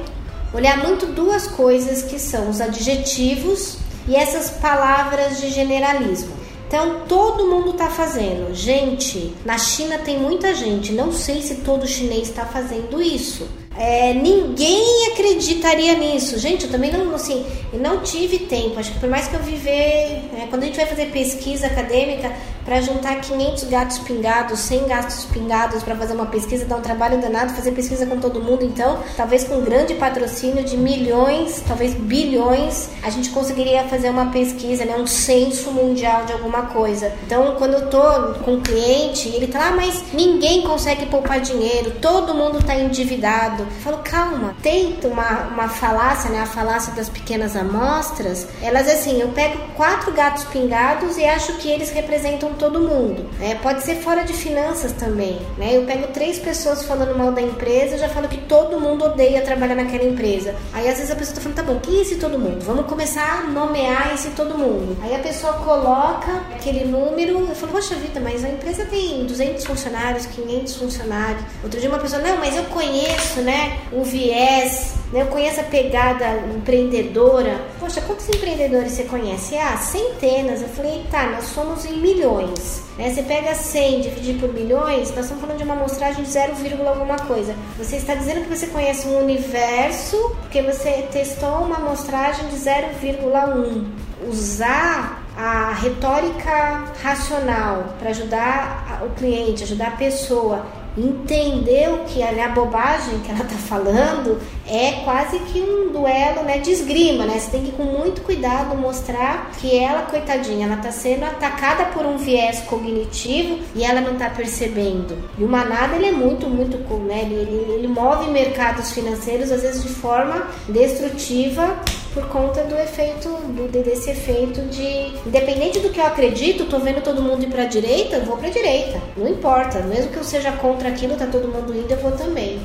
olhar 0.53 0.79
muito 0.79 1.05
duas 1.05 1.47
coisas 1.47 2.03
que 2.03 2.19
são 2.19 2.49
os 2.49 2.59
adjetivos 2.59 3.77
e 4.05 4.17
essas 4.17 4.49
palavras 4.49 5.39
de 5.39 5.49
generalismo. 5.49 6.32
Então 6.73 7.01
todo 7.07 7.45
mundo 7.45 7.69
está 7.69 7.87
fazendo. 7.87 8.51
Gente, 8.55 9.31
na 9.45 9.59
China 9.59 9.99
tem 9.99 10.17
muita 10.17 10.55
gente. 10.55 10.91
Não 10.91 11.11
sei 11.11 11.39
se 11.39 11.57
todo 11.57 11.85
chinês 11.85 12.29
está 12.29 12.47
fazendo 12.47 12.99
isso. 12.99 13.47
É, 13.77 14.13
ninguém 14.13 15.11
acreditaria 15.11 15.95
nisso. 15.97 16.37
Gente, 16.37 16.65
eu 16.65 16.71
também 16.71 16.91
não, 16.91 17.13
assim, 17.15 17.45
não 17.73 18.01
tive 18.01 18.39
tempo. 18.39 18.79
Acho 18.79 18.91
que 18.91 18.99
por 18.99 19.09
mais 19.09 19.27
que 19.27 19.35
eu 19.35 19.39
viver, 19.39 20.21
né, 20.31 20.47
quando 20.49 20.63
a 20.63 20.65
gente 20.65 20.75
vai 20.75 20.85
fazer 20.85 21.07
pesquisa 21.07 21.67
acadêmica, 21.67 22.31
para 22.65 22.81
juntar 22.81 23.19
500 23.19 23.63
gatos 23.65 23.99
pingados, 23.99 24.59
100 24.59 24.87
gatos 24.87 25.25
pingados 25.25 25.83
para 25.83 25.95
fazer 25.95 26.13
uma 26.13 26.25
pesquisa, 26.25 26.65
dá 26.65 26.77
um 26.77 26.81
trabalho 26.81 27.19
danado 27.19 27.53
fazer 27.53 27.71
pesquisa 27.71 28.05
com 28.05 28.17
todo 28.19 28.41
mundo. 28.41 28.63
Então, 28.63 28.99
talvez 29.17 29.43
com 29.43 29.55
um 29.55 29.61
grande 29.63 29.93
patrocínio 29.95 30.63
de 30.63 30.77
milhões, 30.77 31.61
talvez 31.67 31.93
bilhões, 31.93 32.89
a 33.03 33.09
gente 33.09 33.29
conseguiria 33.29 33.83
fazer 33.85 34.09
uma 34.09 34.27
pesquisa, 34.27 34.85
né, 34.85 34.95
um 34.95 35.07
censo 35.07 35.71
mundial 35.71 36.25
de 36.25 36.33
alguma 36.33 36.63
coisa. 36.67 37.11
Então, 37.25 37.55
quando 37.57 37.73
eu 37.73 37.89
tô 37.89 38.01
com 38.43 38.53
um 38.53 38.61
cliente, 38.61 39.27
ele 39.29 39.47
tá 39.47 39.59
lá, 39.59 39.67
ah, 39.67 39.71
mas 39.71 40.03
ninguém 40.13 40.61
consegue 40.61 41.05
poupar 41.05 41.39
dinheiro, 41.39 41.91
todo 42.01 42.33
mundo 42.33 42.59
está 42.59 42.75
endividado. 42.75 43.62
Eu 43.63 43.81
falo, 43.81 43.97
calma, 44.03 44.55
tem 44.61 44.97
uma, 45.03 45.47
uma 45.47 45.69
falácia, 45.69 46.29
né, 46.29 46.41
a 46.41 46.45
falácia 46.45 46.93
das 46.93 47.09
pequenas 47.09 47.55
amostras. 47.55 48.47
Elas 48.61 48.87
assim, 48.87 49.21
eu 49.21 49.29
pego 49.29 49.57
quatro 49.75 50.11
gatos 50.11 50.43
pingados 50.45 51.17
e 51.17 51.25
acho 51.25 51.53
que 51.53 51.69
eles 51.69 51.89
representam 51.91 52.53
todo 52.53 52.79
mundo. 52.79 53.29
É, 53.41 53.55
pode 53.55 53.83
ser 53.83 53.95
fora 53.95 54.23
de 54.23 54.33
finanças 54.33 54.91
também. 54.93 55.39
Né? 55.57 55.77
Eu 55.77 55.85
pego 55.85 56.07
três 56.07 56.39
pessoas 56.39 56.83
falando 56.83 57.17
mal 57.17 57.31
da 57.31 57.41
empresa, 57.41 57.95
eu 57.95 57.99
já 57.99 58.09
falo 58.09 58.27
que 58.27 58.37
todo 58.37 58.79
mundo 58.79 59.05
odeia 59.05 59.41
trabalhar 59.41 59.75
naquela 59.75 60.03
empresa. 60.03 60.55
Aí 60.73 60.87
às 60.87 60.97
vezes 60.97 61.11
a 61.11 61.15
pessoa 61.15 61.35
tá 61.35 61.41
falando, 61.41 61.57
tá 61.57 61.63
bom, 61.63 61.79
quem 61.79 61.97
é 61.97 62.01
esse 62.01 62.15
todo 62.15 62.39
mundo? 62.39 62.63
Vamos 62.63 62.85
começar 62.85 63.43
a 63.43 63.43
nomear 63.43 64.13
esse 64.13 64.29
todo 64.31 64.57
mundo. 64.57 64.97
Aí 65.01 65.15
a 65.15 65.19
pessoa 65.19 65.53
coloca 65.53 66.31
aquele 66.55 66.85
número, 66.85 67.39
eu 67.39 67.55
falo, 67.55 67.71
poxa 67.71 67.95
vida, 67.95 68.19
mas 68.19 68.43
a 68.43 68.49
empresa 68.49 68.85
tem 68.85 69.25
200 69.25 69.65
funcionários, 69.65 70.25
500 70.27 70.75
funcionários. 70.75 71.43
Outro 71.63 71.79
dia 71.79 71.89
uma 71.89 71.99
pessoa, 71.99 72.21
não, 72.21 72.37
mas 72.37 72.55
eu 72.55 72.63
conheço, 72.65 73.41
né, 73.41 73.52
o 73.91 74.03
viés, 74.03 74.93
né, 75.11 75.21
eu 75.21 75.27
conheço 75.27 75.59
a 75.59 75.63
pegada 75.63 76.43
empreendedora. 76.55 77.61
Poxa, 77.79 78.01
quantos 78.01 78.27
empreendedores 78.27 78.93
você 78.93 79.03
conhece? 79.03 79.55
Ah, 79.55 79.77
centenas. 79.77 80.61
Eu 80.61 80.69
falei, 80.69 81.05
tá, 81.11 81.27
nós 81.27 81.45
somos 81.45 81.85
em 81.85 81.97
milhões. 81.99 82.83
Né? 82.97 83.13
Você 83.13 83.23
pega 83.23 83.53
100 83.53 83.99
e 83.99 84.01
dividir 84.01 84.39
por 84.39 84.53
milhões, 84.53 85.09
nós 85.11 85.25
estamos 85.25 85.41
falando 85.41 85.57
de 85.57 85.63
uma 85.63 85.73
amostragem 85.73 86.23
de 86.23 86.29
0, 86.29 86.53
alguma 86.87 87.17
coisa. 87.17 87.55
Você 87.77 87.97
está 87.97 88.15
dizendo 88.15 88.43
que 88.43 88.55
você 88.55 88.67
conhece 88.67 89.07
um 89.07 89.19
universo 89.19 90.17
porque 90.41 90.61
você 90.61 91.07
testou 91.11 91.63
uma 91.63 91.77
amostragem 91.77 92.47
de 92.47 92.55
0,1. 92.55 93.85
Usar 94.27 95.23
a 95.35 95.73
retórica 95.73 96.85
racional 97.01 97.95
para 97.99 98.11
ajudar 98.11 99.01
o 99.05 99.09
cliente, 99.15 99.63
ajudar 99.63 99.87
a 99.87 99.91
pessoa 99.91 100.65
entender 100.97 101.89
o 101.89 102.05
que 102.05 102.21
a 102.21 102.49
bobagem 102.49 103.19
que 103.19 103.31
ela 103.31 103.43
está 103.43 103.55
falando 103.55 104.39
é 104.67 105.03
quase 105.03 105.39
que 105.39 105.59
um 105.59 105.91
duelo 105.91 106.43
né, 106.43 106.59
de 106.59 106.71
esgrima, 106.71 107.25
né? 107.25 107.39
Você 107.39 107.51
tem 107.51 107.63
que 107.63 107.71
com 107.71 107.83
muito 107.83 108.21
cuidado 108.21 108.75
mostrar 108.75 109.51
que 109.59 109.77
ela, 109.77 110.03
coitadinha, 110.03 110.65
ela 110.65 110.75
está 110.75 110.91
sendo 110.91 111.23
atacada 111.25 111.85
por 111.85 112.05
um 112.05 112.17
viés 112.17 112.61
cognitivo 112.61 113.59
e 113.75 113.83
ela 113.83 114.01
não 114.01 114.13
está 114.13 114.29
percebendo. 114.29 115.17
E 115.37 115.43
o 115.43 115.47
Manada 115.47 115.95
ele 115.95 116.07
é 116.07 116.11
muito, 116.11 116.47
muito 116.47 116.77
cool, 116.87 116.99
né? 116.99 117.21
Ele, 117.23 117.35
ele, 117.35 117.71
ele 117.73 117.87
move 117.87 118.29
mercados 118.29 118.91
financeiros 118.91 119.51
às 119.51 119.61
vezes 119.61 119.83
de 119.83 119.89
forma 119.89 120.47
destrutiva 120.67 121.75
por 122.13 122.27
conta 122.27 122.63
do 122.63 122.77
efeito, 122.77 123.27
do, 123.29 123.67
desse 123.83 124.11
efeito 124.11 124.61
de. 124.69 125.13
Independente 125.27 125.79
do 125.79 125.89
que 125.89 125.99
eu 125.99 126.05
acredito, 126.05 126.65
tô 126.65 126.79
vendo 126.79 127.01
todo 127.01 127.21
mundo 127.21 127.43
ir 127.43 127.49
pra 127.49 127.65
direita, 127.65 128.17
eu 128.17 128.25
vou 128.25 128.37
pra 128.37 128.49
direita. 128.49 129.01
Não 129.17 129.27
importa. 129.27 129.81
Mesmo 129.81 130.11
que 130.11 130.17
eu 130.17 130.23
seja 130.23 130.51
contra 130.53 130.89
aquilo, 130.89 131.15
tá 131.15 131.27
todo 131.27 131.47
mundo 131.47 131.75
indo, 131.75 131.91
eu 131.91 131.97
vou 131.97 132.11
também. 132.11 132.59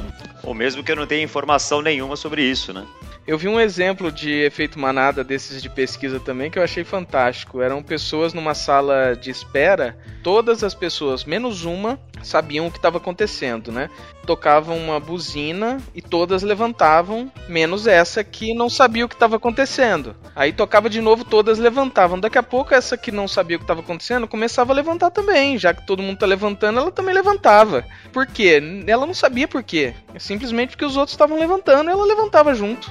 Ou 0.45 0.55
mesmo 0.55 0.85
que 0.85 0.93
eu 0.93 0.97
não 0.97 1.07
tenha 1.07 1.23
informação 1.23 1.83
nenhuma 1.83 2.17
sobre 2.17 2.43
isso, 2.43 2.73
né? 2.73 2.87
Eu 3.28 3.37
vi 3.37 3.47
um 3.47 3.61
exemplo 3.61 4.11
de 4.11 4.30
efeito 4.30 4.78
manada 4.78 5.23
desses 5.23 5.61
de 5.61 5.68
pesquisa 5.68 6.18
também 6.18 6.50
que 6.50 6.58
eu 6.58 6.62
achei 6.62 6.82
fantástico. 6.82 7.61
Eram 7.61 7.82
pessoas 7.82 8.32
numa 8.32 8.54
sala 8.54 9.14
de 9.14 9.30
espera, 9.30 9.99
todas 10.23 10.64
as 10.64 10.75
pessoas, 10.75 11.26
menos 11.26 11.66
uma, 11.66 12.00
sabiam 12.23 12.66
o 12.66 12.70
que 12.70 12.78
estava 12.78 12.97
acontecendo, 12.97 13.70
né? 13.70 13.90
Tocavam 14.25 14.78
uma 14.78 14.99
buzina 14.99 15.76
e 15.94 16.00
todas 16.00 16.42
levantavam, 16.42 17.30
menos 17.47 17.87
essa 17.87 18.25
que 18.25 18.54
não 18.54 18.70
sabia 18.70 19.04
o 19.04 19.08
que 19.08 19.14
estava 19.14 19.37
acontecendo. 19.37 20.16
Aí 20.35 20.50
tocava 20.50 20.88
de 20.88 21.02
novo, 21.02 21.23
todas 21.23 21.58
levantavam. 21.58 22.18
Daqui 22.18 22.38
a 22.38 22.42
pouco 22.42 22.73
essa 22.73 22.97
que 22.97 23.12
não 23.12 23.28
sabia 23.28 23.56
o 23.56 23.61
que 23.61 23.64
estava 23.64 23.80
acontecendo 23.80 24.26
começava 24.26 24.73
a 24.73 24.76
levantar 24.76 25.11
também, 25.11 25.58
já 25.58 25.75
que 25.75 25.87
todo 25.87 26.02
mundo 26.02 26.14
está 26.14 26.25
levantando, 26.26 26.78
ela 26.78 26.90
também 26.90 27.14
levantava. 27.14 27.85
Por 28.11 28.26
quê? 28.26 28.58
Ela 28.87 29.04
não 29.04 29.12
sabia 29.12 29.47
por 29.47 29.62
quê. 29.62 29.92
Simplesmente 30.18 30.70
porque 30.70 30.87
os 30.87 30.97
outros 30.97 31.12
estavam 31.12 31.38
levantando, 31.38 31.90
ela 31.90 32.06
levantava 32.06 32.54
junto. 32.54 32.90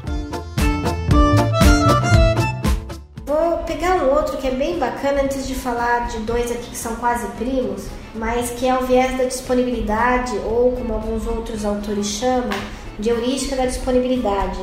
Vou 3.27 3.57
pegar 3.65 3.95
um 3.97 4.09
outro 4.11 4.37
que 4.37 4.47
é 4.47 4.51
bem 4.51 4.79
bacana 4.79 5.21
antes 5.21 5.45
de 5.45 5.53
falar 5.53 6.07
de 6.07 6.19
dois 6.19 6.49
aqui 6.49 6.69
que 6.69 6.77
são 6.77 6.95
quase 6.95 7.27
primos, 7.33 7.87
mas 8.15 8.51
que 8.51 8.65
é 8.65 8.73
o 8.73 8.85
viés 8.85 9.17
da 9.17 9.25
disponibilidade, 9.25 10.31
ou 10.45 10.71
como 10.71 10.93
alguns 10.93 11.27
outros 11.27 11.65
autores 11.65 12.07
chamam, 12.07 12.57
de 12.97 13.09
heurística 13.09 13.57
da 13.57 13.65
disponibilidade 13.65 14.57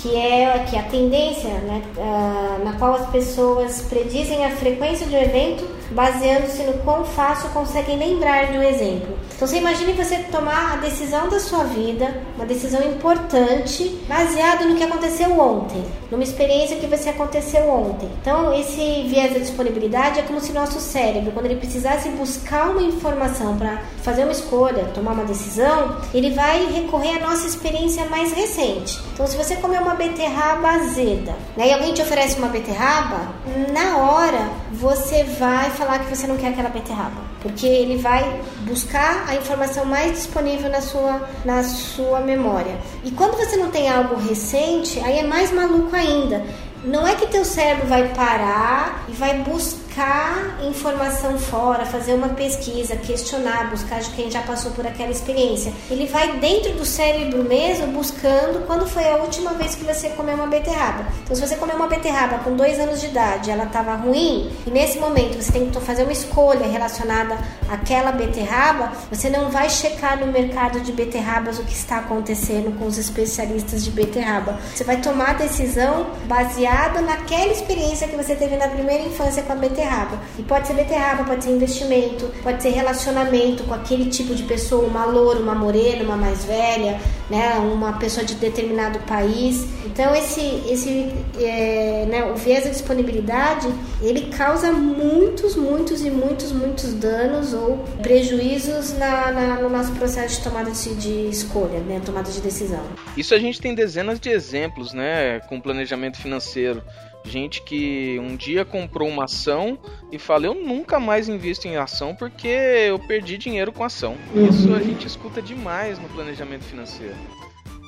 que 0.00 0.16
é 0.16 0.64
que 0.70 0.76
a 0.76 0.82
tendência 0.84 1.48
né, 1.48 1.82
uh, 1.96 2.64
na 2.64 2.72
qual 2.74 2.94
as 2.94 3.10
pessoas 3.10 3.82
predizem 3.88 4.44
a 4.44 4.50
frequência 4.50 5.06
de 5.06 5.14
um 5.14 5.20
evento 5.20 5.68
baseando-se 5.90 6.62
no 6.62 6.74
quão 6.84 7.04
fácil 7.04 7.50
conseguem 7.50 7.98
lembrar 7.98 8.52
de 8.52 8.58
um 8.58 8.62
exemplo. 8.62 9.18
Então 9.38 9.46
você 9.46 9.58
imagine 9.58 9.92
você 9.92 10.16
tomar 10.32 10.72
a 10.72 10.76
decisão 10.78 11.28
da 11.28 11.38
sua 11.38 11.62
vida, 11.62 12.12
uma 12.34 12.44
decisão 12.44 12.82
importante, 12.82 13.84
baseado 14.08 14.64
no 14.64 14.74
que 14.74 14.82
aconteceu 14.82 15.30
ontem, 15.38 15.84
numa 16.10 16.24
experiência 16.24 16.76
que 16.76 16.88
você 16.88 17.10
aconteceu 17.10 17.70
ontem. 17.70 18.10
Então 18.20 18.52
esse 18.52 19.04
viés 19.06 19.32
da 19.32 19.38
disponibilidade 19.38 20.18
é 20.18 20.22
como 20.24 20.40
se 20.40 20.50
nosso 20.50 20.80
cérebro, 20.80 21.30
quando 21.30 21.46
ele 21.46 21.54
precisasse 21.54 22.08
buscar 22.08 22.70
uma 22.70 22.82
informação 22.82 23.56
para 23.56 23.80
fazer 24.02 24.24
uma 24.24 24.32
escolha, 24.32 24.90
tomar 24.92 25.12
uma 25.12 25.24
decisão, 25.24 26.00
ele 26.12 26.30
vai 26.30 26.66
recorrer 26.72 27.22
à 27.22 27.28
nossa 27.28 27.46
experiência 27.46 28.06
mais 28.06 28.32
recente. 28.32 29.00
Então 29.14 29.24
se 29.24 29.36
você 29.36 29.54
comeu 29.54 29.82
uma 29.82 29.94
beterraba 29.94 30.68
azeda, 30.68 31.36
né, 31.56 31.68
e 31.68 31.72
alguém 31.72 31.94
te 31.94 32.02
oferece 32.02 32.36
uma 32.38 32.48
beterraba, 32.48 33.28
na 33.72 33.98
hora 33.98 34.50
você 34.72 35.22
vai 35.22 35.70
falar 35.70 36.00
que 36.00 36.16
você 36.16 36.26
não 36.26 36.36
quer 36.36 36.48
aquela 36.48 36.70
beterraba, 36.70 37.20
porque 37.40 37.66
ele 37.66 37.96
vai 37.96 38.40
buscar 38.62 39.24
a 39.28 39.36
informação 39.36 39.84
mais 39.84 40.12
disponível 40.12 40.70
na 40.70 40.80
sua, 40.80 41.28
na 41.44 41.62
sua 41.62 42.20
memória. 42.20 42.76
E 43.04 43.10
quando 43.10 43.36
você 43.36 43.56
não 43.56 43.70
tem 43.70 43.88
algo 43.88 44.16
recente, 44.16 44.98
aí 45.00 45.18
é 45.18 45.22
mais 45.22 45.52
maluco 45.52 45.94
ainda. 45.94 46.44
Não 46.84 47.06
é 47.06 47.14
que 47.14 47.26
teu 47.26 47.44
cérebro 47.44 47.86
vai 47.86 48.08
parar 48.08 49.04
e 49.08 49.12
vai 49.12 49.38
buscar 49.42 49.87
buscar 49.98 50.58
informação 50.62 51.36
fora, 51.38 51.84
fazer 51.84 52.12
uma 52.12 52.28
pesquisa, 52.28 52.94
questionar, 52.94 53.68
buscar 53.68 53.98
de 53.98 54.10
quem 54.10 54.30
já 54.30 54.40
passou 54.42 54.70
por 54.70 54.86
aquela 54.86 55.10
experiência. 55.10 55.72
Ele 55.90 56.06
vai 56.06 56.38
dentro 56.38 56.72
do 56.74 56.84
cérebro 56.84 57.42
mesmo 57.42 57.88
buscando 57.88 58.64
quando 58.64 58.86
foi 58.86 59.08
a 59.08 59.16
última 59.16 59.54
vez 59.54 59.74
que 59.74 59.82
você 59.82 60.10
comeu 60.10 60.36
uma 60.36 60.46
beterraba. 60.46 61.04
Então, 61.24 61.34
se 61.34 61.44
você 61.44 61.56
comeu 61.56 61.74
uma 61.74 61.88
beterraba 61.88 62.38
com 62.38 62.54
dois 62.54 62.78
anos 62.78 63.00
de 63.00 63.06
idade, 63.06 63.50
ela 63.50 63.64
estava 63.64 63.96
ruim, 63.96 64.52
e 64.64 64.70
nesse 64.70 65.00
momento 65.00 65.42
você 65.42 65.50
tem 65.50 65.68
que 65.68 65.80
fazer 65.80 66.04
uma 66.04 66.12
escolha 66.12 66.68
relacionada 66.68 67.36
àquela 67.68 68.12
beterraba, 68.12 68.92
você 69.10 69.28
não 69.28 69.50
vai 69.50 69.68
checar 69.68 70.20
no 70.20 70.30
mercado 70.30 70.80
de 70.80 70.92
beterrabas 70.92 71.58
o 71.58 71.64
que 71.64 71.74
está 71.74 71.98
acontecendo 71.98 72.78
com 72.78 72.86
os 72.86 72.98
especialistas 72.98 73.84
de 73.84 73.90
beterraba. 73.90 74.60
Você 74.72 74.84
vai 74.84 74.98
tomar 74.98 75.30
a 75.30 75.32
decisão 75.32 76.06
baseada 76.26 77.00
naquela 77.00 77.50
experiência 77.50 78.06
que 78.06 78.16
você 78.16 78.36
teve 78.36 78.56
na 78.56 78.68
primeira 78.68 79.02
infância 79.02 79.42
com 79.42 79.52
a 79.52 79.56
beterraba 79.56 79.87
beterraba. 79.88 80.20
E 80.38 80.42
pode 80.42 80.66
ser 80.66 80.74
beterraba, 80.74 81.24
pode 81.24 81.44
ser 81.44 81.50
investimento, 81.50 82.26
pode 82.42 82.62
ser 82.62 82.70
relacionamento 82.70 83.64
com 83.64 83.74
aquele 83.74 84.06
tipo 84.06 84.34
de 84.34 84.42
pessoa, 84.42 84.86
uma 84.86 85.04
loura, 85.04 85.40
uma 85.40 85.54
morena, 85.54 86.04
uma 86.04 86.16
mais 86.16 86.44
velha, 86.44 87.00
né, 87.30 87.54
uma 87.58 87.94
pessoa 87.94 88.24
de 88.24 88.34
determinado 88.34 88.98
país. 89.00 89.66
Então 89.86 90.14
esse, 90.14 90.40
esse 90.68 91.12
é, 91.40 92.06
né, 92.08 92.24
o 92.30 92.36
viés 92.36 92.64
da 92.64 92.70
disponibilidade 92.70 93.68
ele 94.02 94.30
causa 94.36 94.70
muitos, 94.70 95.56
muitos 95.56 96.04
e 96.04 96.10
muitos, 96.10 96.52
muitos 96.52 96.92
danos 96.94 97.54
ou 97.54 97.78
prejuízos 98.02 98.96
na, 98.98 99.32
na 99.32 99.58
no 99.58 99.68
nosso 99.68 99.92
processo 99.92 100.36
de 100.36 100.44
tomada 100.44 100.70
de, 100.70 100.94
de 100.94 101.28
escolha, 101.28 101.80
né, 101.80 102.00
tomada 102.04 102.30
de 102.30 102.40
decisão. 102.40 102.82
Isso 103.16 103.34
a 103.34 103.38
gente 103.38 103.60
tem 103.60 103.74
dezenas 103.74 104.20
de 104.20 104.30
exemplos, 104.30 104.92
né, 104.92 105.40
com 105.40 105.60
planejamento 105.60 106.18
financeiro. 106.18 106.82
Gente 107.28 107.60
que 107.62 108.18
um 108.20 108.34
dia 108.34 108.64
comprou 108.64 109.08
uma 109.08 109.24
ação 109.24 109.78
e 110.10 110.18
fala: 110.18 110.46
Eu 110.46 110.54
nunca 110.54 110.98
mais 110.98 111.28
invisto 111.28 111.68
em 111.68 111.76
ação 111.76 112.14
porque 112.14 112.48
eu 112.48 112.98
perdi 112.98 113.36
dinheiro 113.36 113.70
com 113.70 113.84
ação. 113.84 114.16
Uhum. 114.34 114.48
Isso 114.48 114.74
a 114.74 114.80
gente 114.80 115.06
escuta 115.06 115.42
demais 115.42 115.98
no 115.98 116.08
planejamento 116.08 116.64
financeiro. 116.64 117.14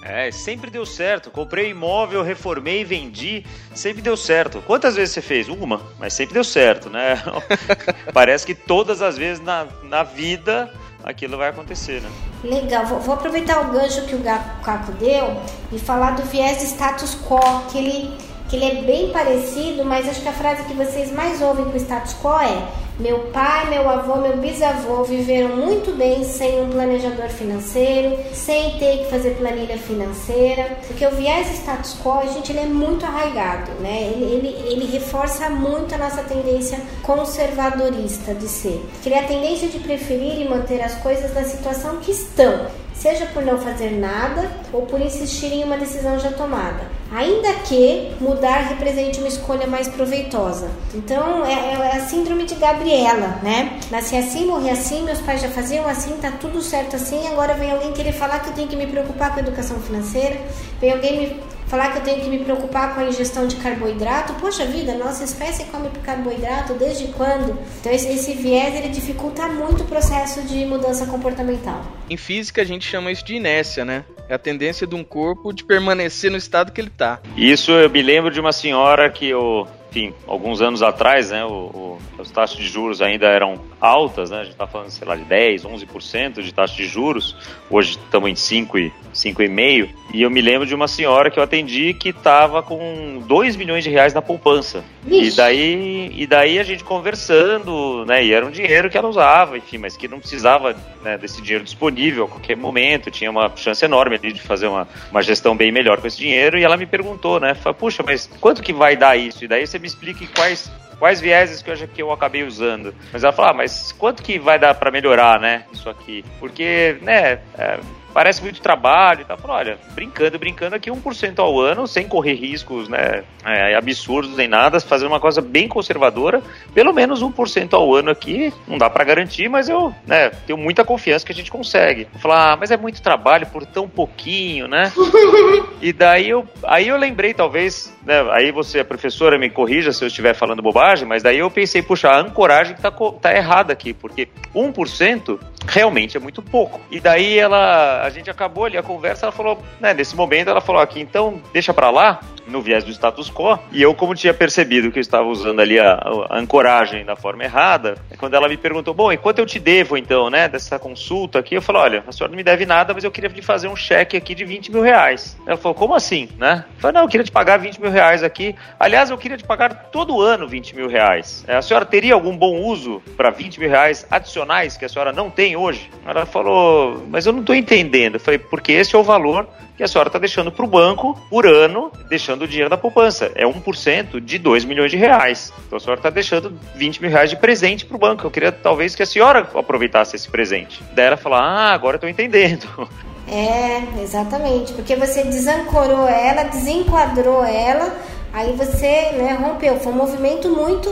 É, 0.03 0.31
sempre 0.31 0.71
deu 0.71 0.87
certo. 0.87 1.31
Comprei 1.31 1.71
imóvel, 1.71 2.23
reformei, 2.23 2.85
vendi, 2.85 3.45
sempre 3.75 4.01
deu 4.01 4.17
certo. 4.17 4.63
Quantas 4.67 4.97
vezes 4.97 5.15
você 5.15 5.23
fez? 5.23 5.49
Uma, 5.49 5.81
mas 5.99 6.15
sempre 6.15 6.35
deu 6.35 6.45
certo, 6.45 6.89
né? 6.89 7.23
Parece 8.13 8.47
que 8.47 8.55
todas 8.55 9.03
as 9.03 9.17
vezes 9.19 9.43
na, 9.43 9.67
na 9.85 10.03
vida 10.03 10.73
aquilo 11.05 11.37
vai 11.37 11.49
acontecer, 11.49 12.01
né? 12.01 12.11
Legal, 12.43 12.87
vou, 12.87 13.01
vou 13.01 13.15
aproveitar 13.15 13.61
o 13.61 13.73
gancho 13.73 14.07
que 14.07 14.15
o 14.15 14.23
Caco 14.63 14.93
deu 14.93 15.41
e 15.73 15.79
falar 15.79 16.13
do 16.13 16.23
viés 16.25 16.59
de 16.59 16.65
status 16.65 17.15
quo, 17.15 17.41
que 17.71 17.79
ele, 17.79 18.17
que 18.51 18.57
ele 18.57 18.65
é 18.65 18.83
bem 18.83 19.11
parecido, 19.11 19.85
mas 19.85 20.09
acho 20.09 20.21
que 20.21 20.29
a 20.29 20.33
frase 20.33 20.65
que 20.65 20.75
vocês 20.75 21.13
mais 21.13 21.41
ouvem 21.41 21.65
com 21.67 21.71
o 21.71 21.77
status 21.77 22.15
quo 22.21 22.37
é 22.41 22.69
meu 22.99 23.21
pai, 23.33 23.71
meu 23.71 23.89
avô, 23.89 24.17
meu 24.17 24.37
bisavô 24.37 25.05
viveram 25.05 25.57
muito 25.57 25.97
bem 25.97 26.23
sem 26.23 26.61
um 26.61 26.69
planejador 26.69 27.29
financeiro, 27.31 28.19
sem 28.35 28.79
ter 28.79 28.99
que 28.99 29.11
fazer 29.11 29.37
planilha 29.37 29.79
financeira, 29.79 30.77
porque 30.87 31.07
o 31.07 31.11
viés 31.13 31.49
status 31.61 31.97
quo, 32.03 32.21
gente, 32.35 32.53
ele 32.53 32.61
é 32.61 32.67
muito 32.67 33.07
arraigado, 33.07 33.71
né? 33.81 34.13
Ele, 34.13 34.25
ele, 34.25 34.49
ele 34.71 34.93
reforça 34.93 35.49
muito 35.49 35.95
a 35.95 35.99
nossa 35.99 36.23
tendência 36.25 36.79
conservadorista 37.03 38.35
de 38.35 38.49
ser, 38.49 38.85
que 39.03 39.11
é 39.15 39.21
a 39.21 39.27
tendência 39.27 39.69
de 39.69 39.79
preferir 39.79 40.41
e 40.41 40.49
manter 40.49 40.83
as 40.83 40.97
coisas 40.97 41.33
na 41.33 41.45
situação 41.45 42.01
que 42.01 42.11
estão 42.11 42.67
seja 43.01 43.25
por 43.27 43.43
não 43.43 43.57
fazer 43.59 43.91
nada 43.99 44.51
ou 44.73 44.83
por 44.83 45.01
insistir 45.01 45.53
em 45.53 45.65
uma 45.65 45.79
decisão 45.79 46.21
já 46.21 46.31
tomada, 46.31 46.83
ainda 47.11 47.55
que 47.61 48.13
mudar 48.21 48.69
represente 48.69 49.19
uma 49.19 49.29
escolha 49.29 49.67
mais 49.67 49.89
proveitosa. 49.89 50.69
Então 50.95 51.45
é, 51.47 51.53
é 51.53 51.97
a 51.97 52.01
síndrome 52.01 52.45
de 52.45 52.55
Gabriela, 52.57 53.39
né? 53.43 53.81
Nasci 53.91 54.17
assim, 54.17 54.45
morri 54.45 54.69
assim, 54.69 55.03
meus 55.03 55.21
pais 55.21 55.41
já 55.41 55.49
faziam 55.49 55.89
assim, 55.89 56.13
tá 56.21 56.31
tudo 56.39 56.61
certo 56.61 56.97
assim, 56.97 57.27
agora 57.29 57.55
vem 57.55 57.71
alguém 57.71 57.93
querer 57.93 58.13
falar 58.13 58.41
que 58.41 58.51
eu 58.51 58.55
tenho 58.55 58.69
que 58.69 58.77
me 58.77 58.87
preocupar 58.87 59.33
com 59.33 59.39
a 59.39 59.43
educação 59.43 59.81
financeira, 59.81 60.39
vem 60.79 60.93
alguém 60.93 61.19
me 61.19 61.50
falar 61.71 61.93
que 61.93 61.99
eu 61.99 62.03
tenho 62.03 62.21
que 62.21 62.29
me 62.29 62.41
preocupar 62.41 62.95
com 62.95 63.01
a 63.01 63.05
ingestão 63.05 63.47
de 63.47 63.55
carboidrato. 63.57 64.35
Poxa 64.35 64.67
vida, 64.67 64.93
nossa 64.95 65.23
espécie 65.23 65.67
come 65.67 65.89
carboidrato 66.03 66.75
desde 66.75 67.07
quando? 67.13 67.57
Então 67.79 67.93
esse, 67.93 68.09
esse 68.09 68.35
viés 68.35 68.75
ele 68.75 68.89
dificulta 68.89 69.47
muito 69.47 69.85
o 69.85 69.87
processo 69.87 70.43
de 70.43 70.67
mudança 70.67 71.07
comportamental. 71.07 71.81
Em 72.11 72.17
física 72.17 72.63
a 72.63 72.65
gente 72.65 72.85
chama 72.85 73.13
isso 73.13 73.25
de 73.25 73.37
inércia, 73.37 73.85
né? 73.85 74.05
É 74.29 74.35
a 74.35 74.39
tendência 74.39 74.85
de 74.85 74.97
um 74.97 75.05
corpo 75.05 75.53
de 75.53 75.63
permanecer 75.63 76.29
no 76.31 76.37
estado 76.37 76.73
que 76.73 76.81
ele 76.81 76.89
está. 76.89 77.21
Isso 77.37 77.71
eu 77.71 77.89
me 77.89 78.03
lembro 78.03 78.33
de 78.33 78.41
uma 78.41 78.53
senhora 78.53 79.09
que 79.09 79.29
eu 79.29 79.69
enfim, 79.91 80.15
alguns 80.27 80.63
anos 80.63 80.83
atrás, 80.83 81.31
né, 81.31 81.45
o, 81.45 81.49
o, 81.51 81.99
as 82.21 82.31
taxas 82.31 82.57
de 82.57 82.69
juros 82.69 83.03
ainda 83.03 83.27
eram 83.27 83.61
altas, 83.81 84.31
né, 84.31 84.39
a 84.39 84.45
gente 84.45 84.53
está 84.53 84.67
falando, 84.67 84.91
sei 84.91 85.07
lá, 85.07 85.17
de 85.17 85.25
10, 85.25 85.65
11% 85.65 86.43
de 86.43 86.55
taxa 86.55 86.77
de 86.77 86.85
juros, 86.85 87.37
hoje 87.69 87.99
estamos 87.99 88.31
em 88.31 88.37
5 88.37 88.79
e 88.79 88.93
5,5, 89.13 89.89
e 90.15 90.23
eu 90.23 90.31
me 90.31 90.41
lembro 90.41 90.65
de 90.65 90.75
uma 90.75 90.87
senhora 90.87 91.29
que 91.29 91.41
eu 91.41 91.43
atendi 91.43 91.93
que 91.93 92.11
estava 92.11 92.63
com 92.63 93.21
2 93.27 93.57
milhões 93.57 93.83
de 93.83 93.91
reais 93.91 94.15
na 94.15 94.23
poupança. 94.23 94.85
E 95.07 95.31
daí, 95.33 96.13
e 96.15 96.27
daí 96.27 96.59
a 96.59 96.63
gente 96.63 96.85
conversando, 96.85 98.05
né, 98.07 98.25
e 98.25 98.33
era 98.33 98.47
um 98.47 98.51
dinheiro 98.51 98.89
que 98.89 98.97
ela 98.97 99.09
usava, 99.09 99.59
enfim, 99.59 99.79
mas 99.79 99.97
que 99.97 100.07
não 100.07 100.21
precisava 100.21 100.77
né, 101.03 101.19
desse 101.19 101.43
dinheiro 101.43 101.65
disponível 101.65 102.25
a 102.27 102.29
qualquer 102.29 102.57
momento, 102.57 103.11
tinha 103.11 103.31
uma 103.31 103.51
chance 103.57 103.85
enorme 103.85 104.17
ali 104.17 104.33
de 104.33 104.41
fazer 104.41 104.69
uma, 104.69 104.87
uma 105.11 105.23
gestão 105.23 105.57
bem 105.57 105.73
melhor 105.73 106.01
com 106.01 106.07
esse 106.07 106.19
dinheiro, 106.19 106.57
e 106.57 106.63
ela 106.63 106.77
me 106.77 106.87
perguntou, 106.87 107.41
né, 107.41 107.55
falou, 107.55 107.75
puxa, 107.75 108.05
mas 108.05 108.31
quanto 108.41 108.63
que 108.63 108.73
vai 108.73 108.95
dar 108.97 109.17
isso? 109.17 109.45
E 109.45 109.49
daí 109.49 109.67
você 109.67 109.80
me 109.81 109.87
explique 109.87 110.27
quais 110.29 110.71
quais 111.01 111.19
vieses 111.19 111.63
que 111.63 111.71
eu, 111.71 111.89
que 111.89 112.03
eu 112.03 112.13
acabei 112.13 112.45
usando. 112.45 112.95
Mas 113.11 113.25
ela 113.25 113.33
falou, 113.33 113.51
ah, 113.51 113.55
mas 113.55 113.91
quanto 113.91 114.23
que 114.23 114.39
vai 114.39 114.59
dar 114.59 114.75
para 114.75 114.91
melhorar, 114.91 115.41
né, 115.41 115.65
isso 115.73 115.89
aqui? 115.89 116.23
Porque, 116.39 116.99
né, 117.01 117.41
é, 117.57 117.81
parece 118.13 118.43
muito 118.43 118.61
trabalho 118.61 119.23
e 119.23 119.25
tal. 119.25 119.39
Falou, 119.39 119.57
olha, 119.57 119.79
brincando, 119.95 120.39
brincando 120.39 120.77
aqui 120.77 120.91
1% 120.91 121.39
ao 121.39 121.61
ano, 121.61 121.87
sem 121.87 122.07
correr 122.07 122.35
riscos, 122.35 122.89
né, 122.89 123.23
é, 123.45 123.75
absurdos 123.75 124.37
nem 124.37 124.49
nada, 124.49 124.81
fazendo 124.81 125.09
uma 125.09 125.21
coisa 125.21 125.41
bem 125.41 125.69
conservadora, 125.69 126.43
pelo 126.75 126.93
menos 126.93 127.23
1% 127.23 127.73
ao 127.73 127.95
ano 127.95 128.11
aqui, 128.11 128.53
não 128.67 128.79
dá 128.79 128.91
para 128.91 129.05
garantir, 129.05 129.49
mas 129.49 129.69
eu, 129.69 129.95
né, 130.07 130.31
tenho 130.47 130.59
muita 130.59 130.85
confiança 130.85 131.25
que 131.25 131.33
a 131.33 131.35
gente 131.35 131.51
consegue. 131.51 132.09
Falar, 132.21 132.53
ah, 132.53 132.57
mas 132.57 132.71
é 132.71 132.77
muito 132.77 133.03
trabalho 133.03 133.47
por 133.47 133.65
tão 133.67 133.89
pouquinho, 133.89 134.67
né? 134.67 134.93
e 135.81 135.93
daí 135.93 136.29
eu, 136.29 136.47
aí 136.65 136.89
eu 136.89 136.97
lembrei, 136.97 137.35
talvez, 137.35 137.95
né, 138.05 138.21
aí 138.33 138.51
você, 138.51 138.81
a 138.81 138.85
professora, 138.85 139.39
me 139.39 139.51
corrija 139.51 139.93
se 139.93 140.03
eu 140.03 140.09
estiver 140.09 140.35
falando 140.35 140.63
bobagem, 140.63 141.07
mas 141.07 141.23
daí 141.23 141.39
eu 141.39 141.51
pensei, 141.51 141.83
puxa, 141.83 142.09
a 142.09 142.21
ancoragem 142.21 142.77
tá, 142.77 142.91
tá 142.91 143.35
errada 143.35 143.73
aqui, 143.73 143.93
porque 143.93 144.29
1% 144.55 145.39
realmente 145.67 146.17
é 146.17 146.21
muito 146.21 146.43
pouco. 146.43 146.81
E 146.91 147.01
daí 147.01 147.39
ela, 147.39 148.00
a 148.03 148.11
gente 148.11 148.31
acabou 148.31 148.65
ali 148.65 148.77
a 148.77 148.83
conversa, 148.83 149.27
ela 149.27 149.33
falou, 149.33 149.63
né, 149.81 149.95
nesse 149.95 150.17
momento 150.17 150.49
ela 150.49 150.61
falou 150.61 150.81
aqui, 150.81 151.01
então 151.01 151.41
deixa 151.53 151.73
para 151.73 151.91
lá, 151.91 152.21
no 152.47 152.61
viés 152.61 152.85
do 152.85 152.91
status 152.91 153.31
quo, 153.31 153.59
e 153.73 153.81
eu 153.81 153.95
como 153.95 154.15
tinha 154.15 154.35
percebido 154.35 154.91
que 154.91 154.99
eu 154.99 155.01
estava 155.01 155.27
usando 155.27 155.61
ali 155.61 155.79
a, 155.79 155.93
a, 155.93 156.39
ancoragem 156.39 157.05
da 157.05 157.17
forma 157.17 157.45
errada, 157.45 157.97
quando 158.19 158.35
ela 158.35 158.49
me 158.49 158.57
perguntou, 158.57 158.93
bom, 158.93 159.13
e 159.13 159.17
quanto 159.17 159.39
eu 159.39 159.47
te 159.47 159.59
devo 159.59 159.97
então, 159.97 160.29
né, 160.29 160.49
dessa 160.49 160.79
consulta 160.79 161.39
aqui, 161.39 161.55
eu 161.55 161.63
falei, 161.63 161.83
olha, 161.83 162.05
a 162.07 162.13
senhora 162.13 162.31
não 162.31 162.37
me 162.37 162.43
deve 162.43 162.67
nada, 162.67 162.93
mas 162.93 163.05
eu 163.05 163.11
queria 163.11 163.31
te 163.31 163.43
fazer 163.43 163.69
um 163.69 163.77
cheque 163.77 164.17
aqui 164.17 164.35
de 164.35 164.45
20 164.45 164.73
mil 164.73 164.83
reais. 164.83 165.39
Ela 165.47 165.57
falou, 165.57 165.75
como 165.75 165.95
assim, 165.95 166.29
né? 166.39 166.65
Eu 166.75 166.81
falei, 166.81 166.95
não, 166.95 167.03
eu 167.03 167.09
queria 167.09 167.25
te 167.25 167.33
pagar 167.33 167.59
20 167.59 167.81
mil 167.81 167.91
reais 167.91 168.23
aqui, 168.23 168.55
aliás, 168.79 169.11
eu 169.11 169.19
queria 169.19 169.37
te 169.37 169.45
pagar 169.45 169.91
todo 169.93 170.21
ano 170.21 170.49
20 170.49 170.75
mil 170.75 170.89
reais. 170.89 171.45
É, 171.47 171.57
a 171.57 171.63
senhora 171.63 171.85
teria 171.85 172.15
algum 172.15 172.37
bom 172.37 172.61
uso 172.61 173.01
para 173.17 173.31
20 173.31 173.61
mil 173.61 173.71
reais 173.71 174.07
adicionais 174.11 174.77
que 174.77 174.85
a 174.85 174.89
senhora 174.89 175.13
não 175.13 175.31
tem 175.31 175.57
hoje? 175.57 175.91
Ela 176.05 176.27
falou, 176.27 177.07
mas 177.09 177.27
eu 177.27 177.33
não 177.33 177.41
estou 177.41 177.55
entendendo. 177.55 177.90
Eu 178.15 178.21
falei, 178.21 178.39
porque 178.39 178.73
esse 178.73 178.95
é 178.95 178.99
o 178.99 179.03
valor 179.03 179.49
que 179.77 179.85
a 179.85 179.89
senhora 179.89 180.09
está 180.09 180.19
deixando 180.19 180.53
para 180.53 180.65
o 180.65 180.69
banco 180.69 181.19
por 181.31 181.47
ano, 181.47 181.91
deixando 182.09 182.43
o 182.43 182.47
dinheiro 182.47 182.69
da 182.69 182.77
poupança. 182.77 183.33
É 183.35 183.47
1% 183.47 184.21
de 184.21 184.39
2 184.39 184.65
milhões 184.67 184.91
de 184.91 184.97
reais. 184.99 185.53
Então 185.67 185.79
a 185.79 185.81
senhora 185.81 185.99
está 185.99 186.11
deixando 186.11 186.53
20 186.75 187.01
mil 187.01 187.11
reais 187.11 187.31
de 187.31 187.37
presente 187.37 187.87
para 187.87 187.97
o 187.97 187.99
banco. 187.99 188.27
Eu 188.27 188.31
queria 188.31 188.53
talvez 188.53 188.95
que 188.95 189.03
a 189.03 189.07
senhora 189.07 189.49
aproveitasse 189.55 190.17
esse 190.17 190.29
presente. 190.29 190.83
Daí 190.93 191.07
ela 191.07 191.17
falou, 191.17 191.39
ah, 191.39 191.73
agora 191.73 191.97
estou 191.97 192.09
entendendo. 192.09 192.67
É, 193.33 194.03
exatamente. 194.03 194.73
Porque 194.73 194.97
você 194.97 195.23
desancorou 195.23 196.09
ela, 196.09 196.43
desenquadrou 196.43 197.45
ela, 197.45 197.97
aí 198.33 198.53
você 198.57 199.13
né, 199.13 199.39
rompeu. 199.41 199.79
Foi 199.79 199.93
um 199.93 199.97
movimento 199.97 200.49
muito. 200.49 200.91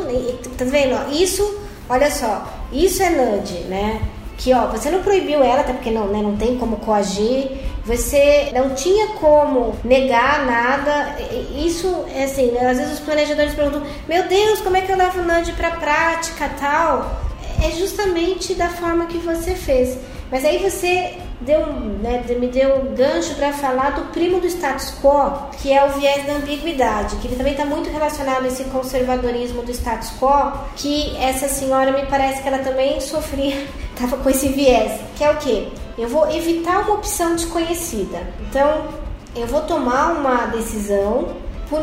Tá 0.56 0.64
vendo? 0.64 1.12
Isso, 1.12 1.60
olha 1.88 2.08
só, 2.08 2.46
isso 2.72 3.02
é 3.02 3.10
nudge, 3.10 3.64
né? 3.64 4.00
Que 4.38 4.54
ó, 4.54 4.68
você 4.68 4.88
não 4.90 5.02
proibiu 5.02 5.42
ela, 5.42 5.60
até 5.60 5.72
porque 5.72 5.90
não, 5.90 6.06
né, 6.06 6.22
não 6.22 6.36
tem 6.36 6.56
como 6.56 6.76
coagir, 6.76 7.50
você 7.84 8.50
não 8.54 8.74
tinha 8.74 9.08
como 9.14 9.74
negar 9.84 10.46
nada. 10.46 11.16
Isso 11.54 12.04
é 12.14 12.24
assim, 12.24 12.52
né, 12.52 12.70
às 12.70 12.78
vezes 12.78 12.94
os 12.94 13.00
planejadores 13.00 13.54
perguntam: 13.54 13.82
"Meu 14.08 14.28
Deus, 14.28 14.60
como 14.60 14.76
é 14.76 14.80
que 14.80 14.92
eu 14.92 14.96
levo 14.96 15.20
o 15.20 15.24
NUD 15.24 15.52
para 15.52 15.72
prática, 15.72 16.48
tal?" 16.58 17.20
É 17.62 17.72
justamente 17.72 18.54
da 18.54 18.68
forma 18.68 19.06
que 19.06 19.18
você 19.18 19.54
fez. 19.54 19.98
Mas 20.30 20.44
aí 20.44 20.58
você 20.58 21.18
deu, 21.40 21.66
né, 21.66 22.24
me 22.28 22.48
deu 22.48 22.76
um 22.76 22.94
gancho 22.94 23.34
para 23.34 23.52
falar 23.52 23.90
do 23.90 24.12
primo 24.12 24.40
do 24.40 24.46
status 24.46 24.94
quo, 25.00 25.48
que 25.60 25.72
é 25.72 25.84
o 25.84 25.90
viés 25.90 26.26
da 26.26 26.34
ambiguidade, 26.34 27.16
que 27.16 27.28
ele 27.28 27.36
também 27.36 27.52
está 27.52 27.64
muito 27.64 27.90
relacionado 27.90 28.44
a 28.44 28.48
esse 28.48 28.64
conservadorismo 28.64 29.62
do 29.62 29.70
status 29.70 30.12
quo, 30.20 30.52
que 30.76 31.16
essa 31.16 31.48
senhora 31.48 31.92
me 31.92 32.06
parece 32.06 32.42
que 32.42 32.48
ela 32.48 32.58
também 32.58 33.00
sofria, 33.00 33.66
estava 33.94 34.16
com 34.16 34.28
esse 34.30 34.48
viés, 34.48 35.00
que 35.16 35.24
é 35.24 35.30
o 35.30 35.36
que? 35.36 35.72
Eu 35.96 36.08
vou 36.08 36.30
evitar 36.30 36.80
uma 36.82 36.94
opção 36.94 37.34
desconhecida. 37.34 38.20
Então, 38.48 38.86
eu 39.34 39.46
vou 39.46 39.62
tomar 39.62 40.12
uma 40.12 40.46
decisão 40.46 41.36
por 41.68 41.80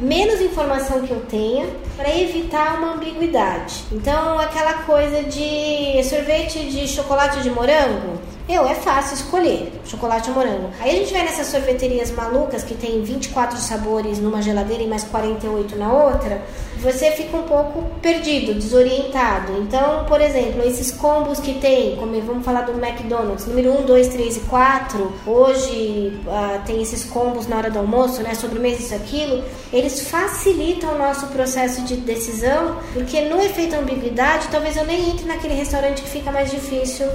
menos 0.00 0.40
informação 0.40 1.02
que 1.02 1.10
eu 1.10 1.20
tenha 1.22 1.66
para 1.96 2.16
evitar 2.16 2.78
uma 2.78 2.94
ambiguidade. 2.94 3.84
Então, 3.90 4.38
aquela 4.38 4.74
coisa 4.84 5.24
de 5.24 6.02
sorvete 6.04 6.60
de 6.70 6.86
chocolate 6.86 7.42
de 7.42 7.50
morango, 7.50 8.18
eu, 8.48 8.66
é 8.66 8.74
fácil 8.74 9.14
escolher 9.14 9.70
chocolate 9.84 10.30
ou 10.30 10.36
morango. 10.36 10.70
Aí 10.80 10.90
a 10.90 10.94
gente 10.94 11.12
vai 11.12 11.22
nessas 11.22 11.48
sorveterias 11.48 12.10
malucas 12.10 12.64
que 12.64 12.74
tem 12.74 13.02
24 13.02 13.58
sabores 13.58 14.18
numa 14.18 14.40
geladeira 14.40 14.82
e 14.82 14.86
mais 14.86 15.04
48 15.04 15.76
na 15.76 15.92
outra, 15.92 16.42
você 16.78 17.10
fica 17.10 17.36
um 17.36 17.42
pouco 17.42 17.82
perdido, 18.00 18.54
desorientado. 18.54 19.52
Então, 19.60 20.04
por 20.06 20.20
exemplo, 20.20 20.62
esses 20.64 20.90
combos 20.92 21.40
que 21.40 21.54
tem, 21.54 21.96
como 21.96 22.18
vamos 22.22 22.44
falar 22.44 22.62
do 22.62 22.72
McDonald's, 22.72 23.46
número 23.46 23.72
1, 23.82 23.86
2, 23.86 24.08
3 24.08 24.36
e 24.36 24.40
4, 24.40 25.12
hoje 25.26 26.20
uh, 26.26 26.64
tem 26.64 26.80
esses 26.80 27.04
combos 27.04 27.46
na 27.46 27.56
hora 27.56 27.70
do 27.70 27.78
almoço, 27.78 28.22
né, 28.22 28.34
sobremesa, 28.34 28.80
isso, 28.80 28.94
aquilo, 28.94 29.44
eles 29.72 30.08
facilitam 30.08 30.94
o 30.94 30.98
nosso 30.98 31.26
processo 31.26 31.82
de 31.82 31.96
decisão, 31.96 32.76
porque 32.94 33.22
no 33.22 33.40
efeito 33.42 33.76
ambiguidade, 33.76 34.48
talvez 34.50 34.76
eu 34.76 34.84
nem 34.84 35.10
entre 35.10 35.26
naquele 35.26 35.54
restaurante 35.54 36.02
que 36.02 36.08
fica 36.08 36.30
mais 36.30 36.50
difícil 36.50 37.06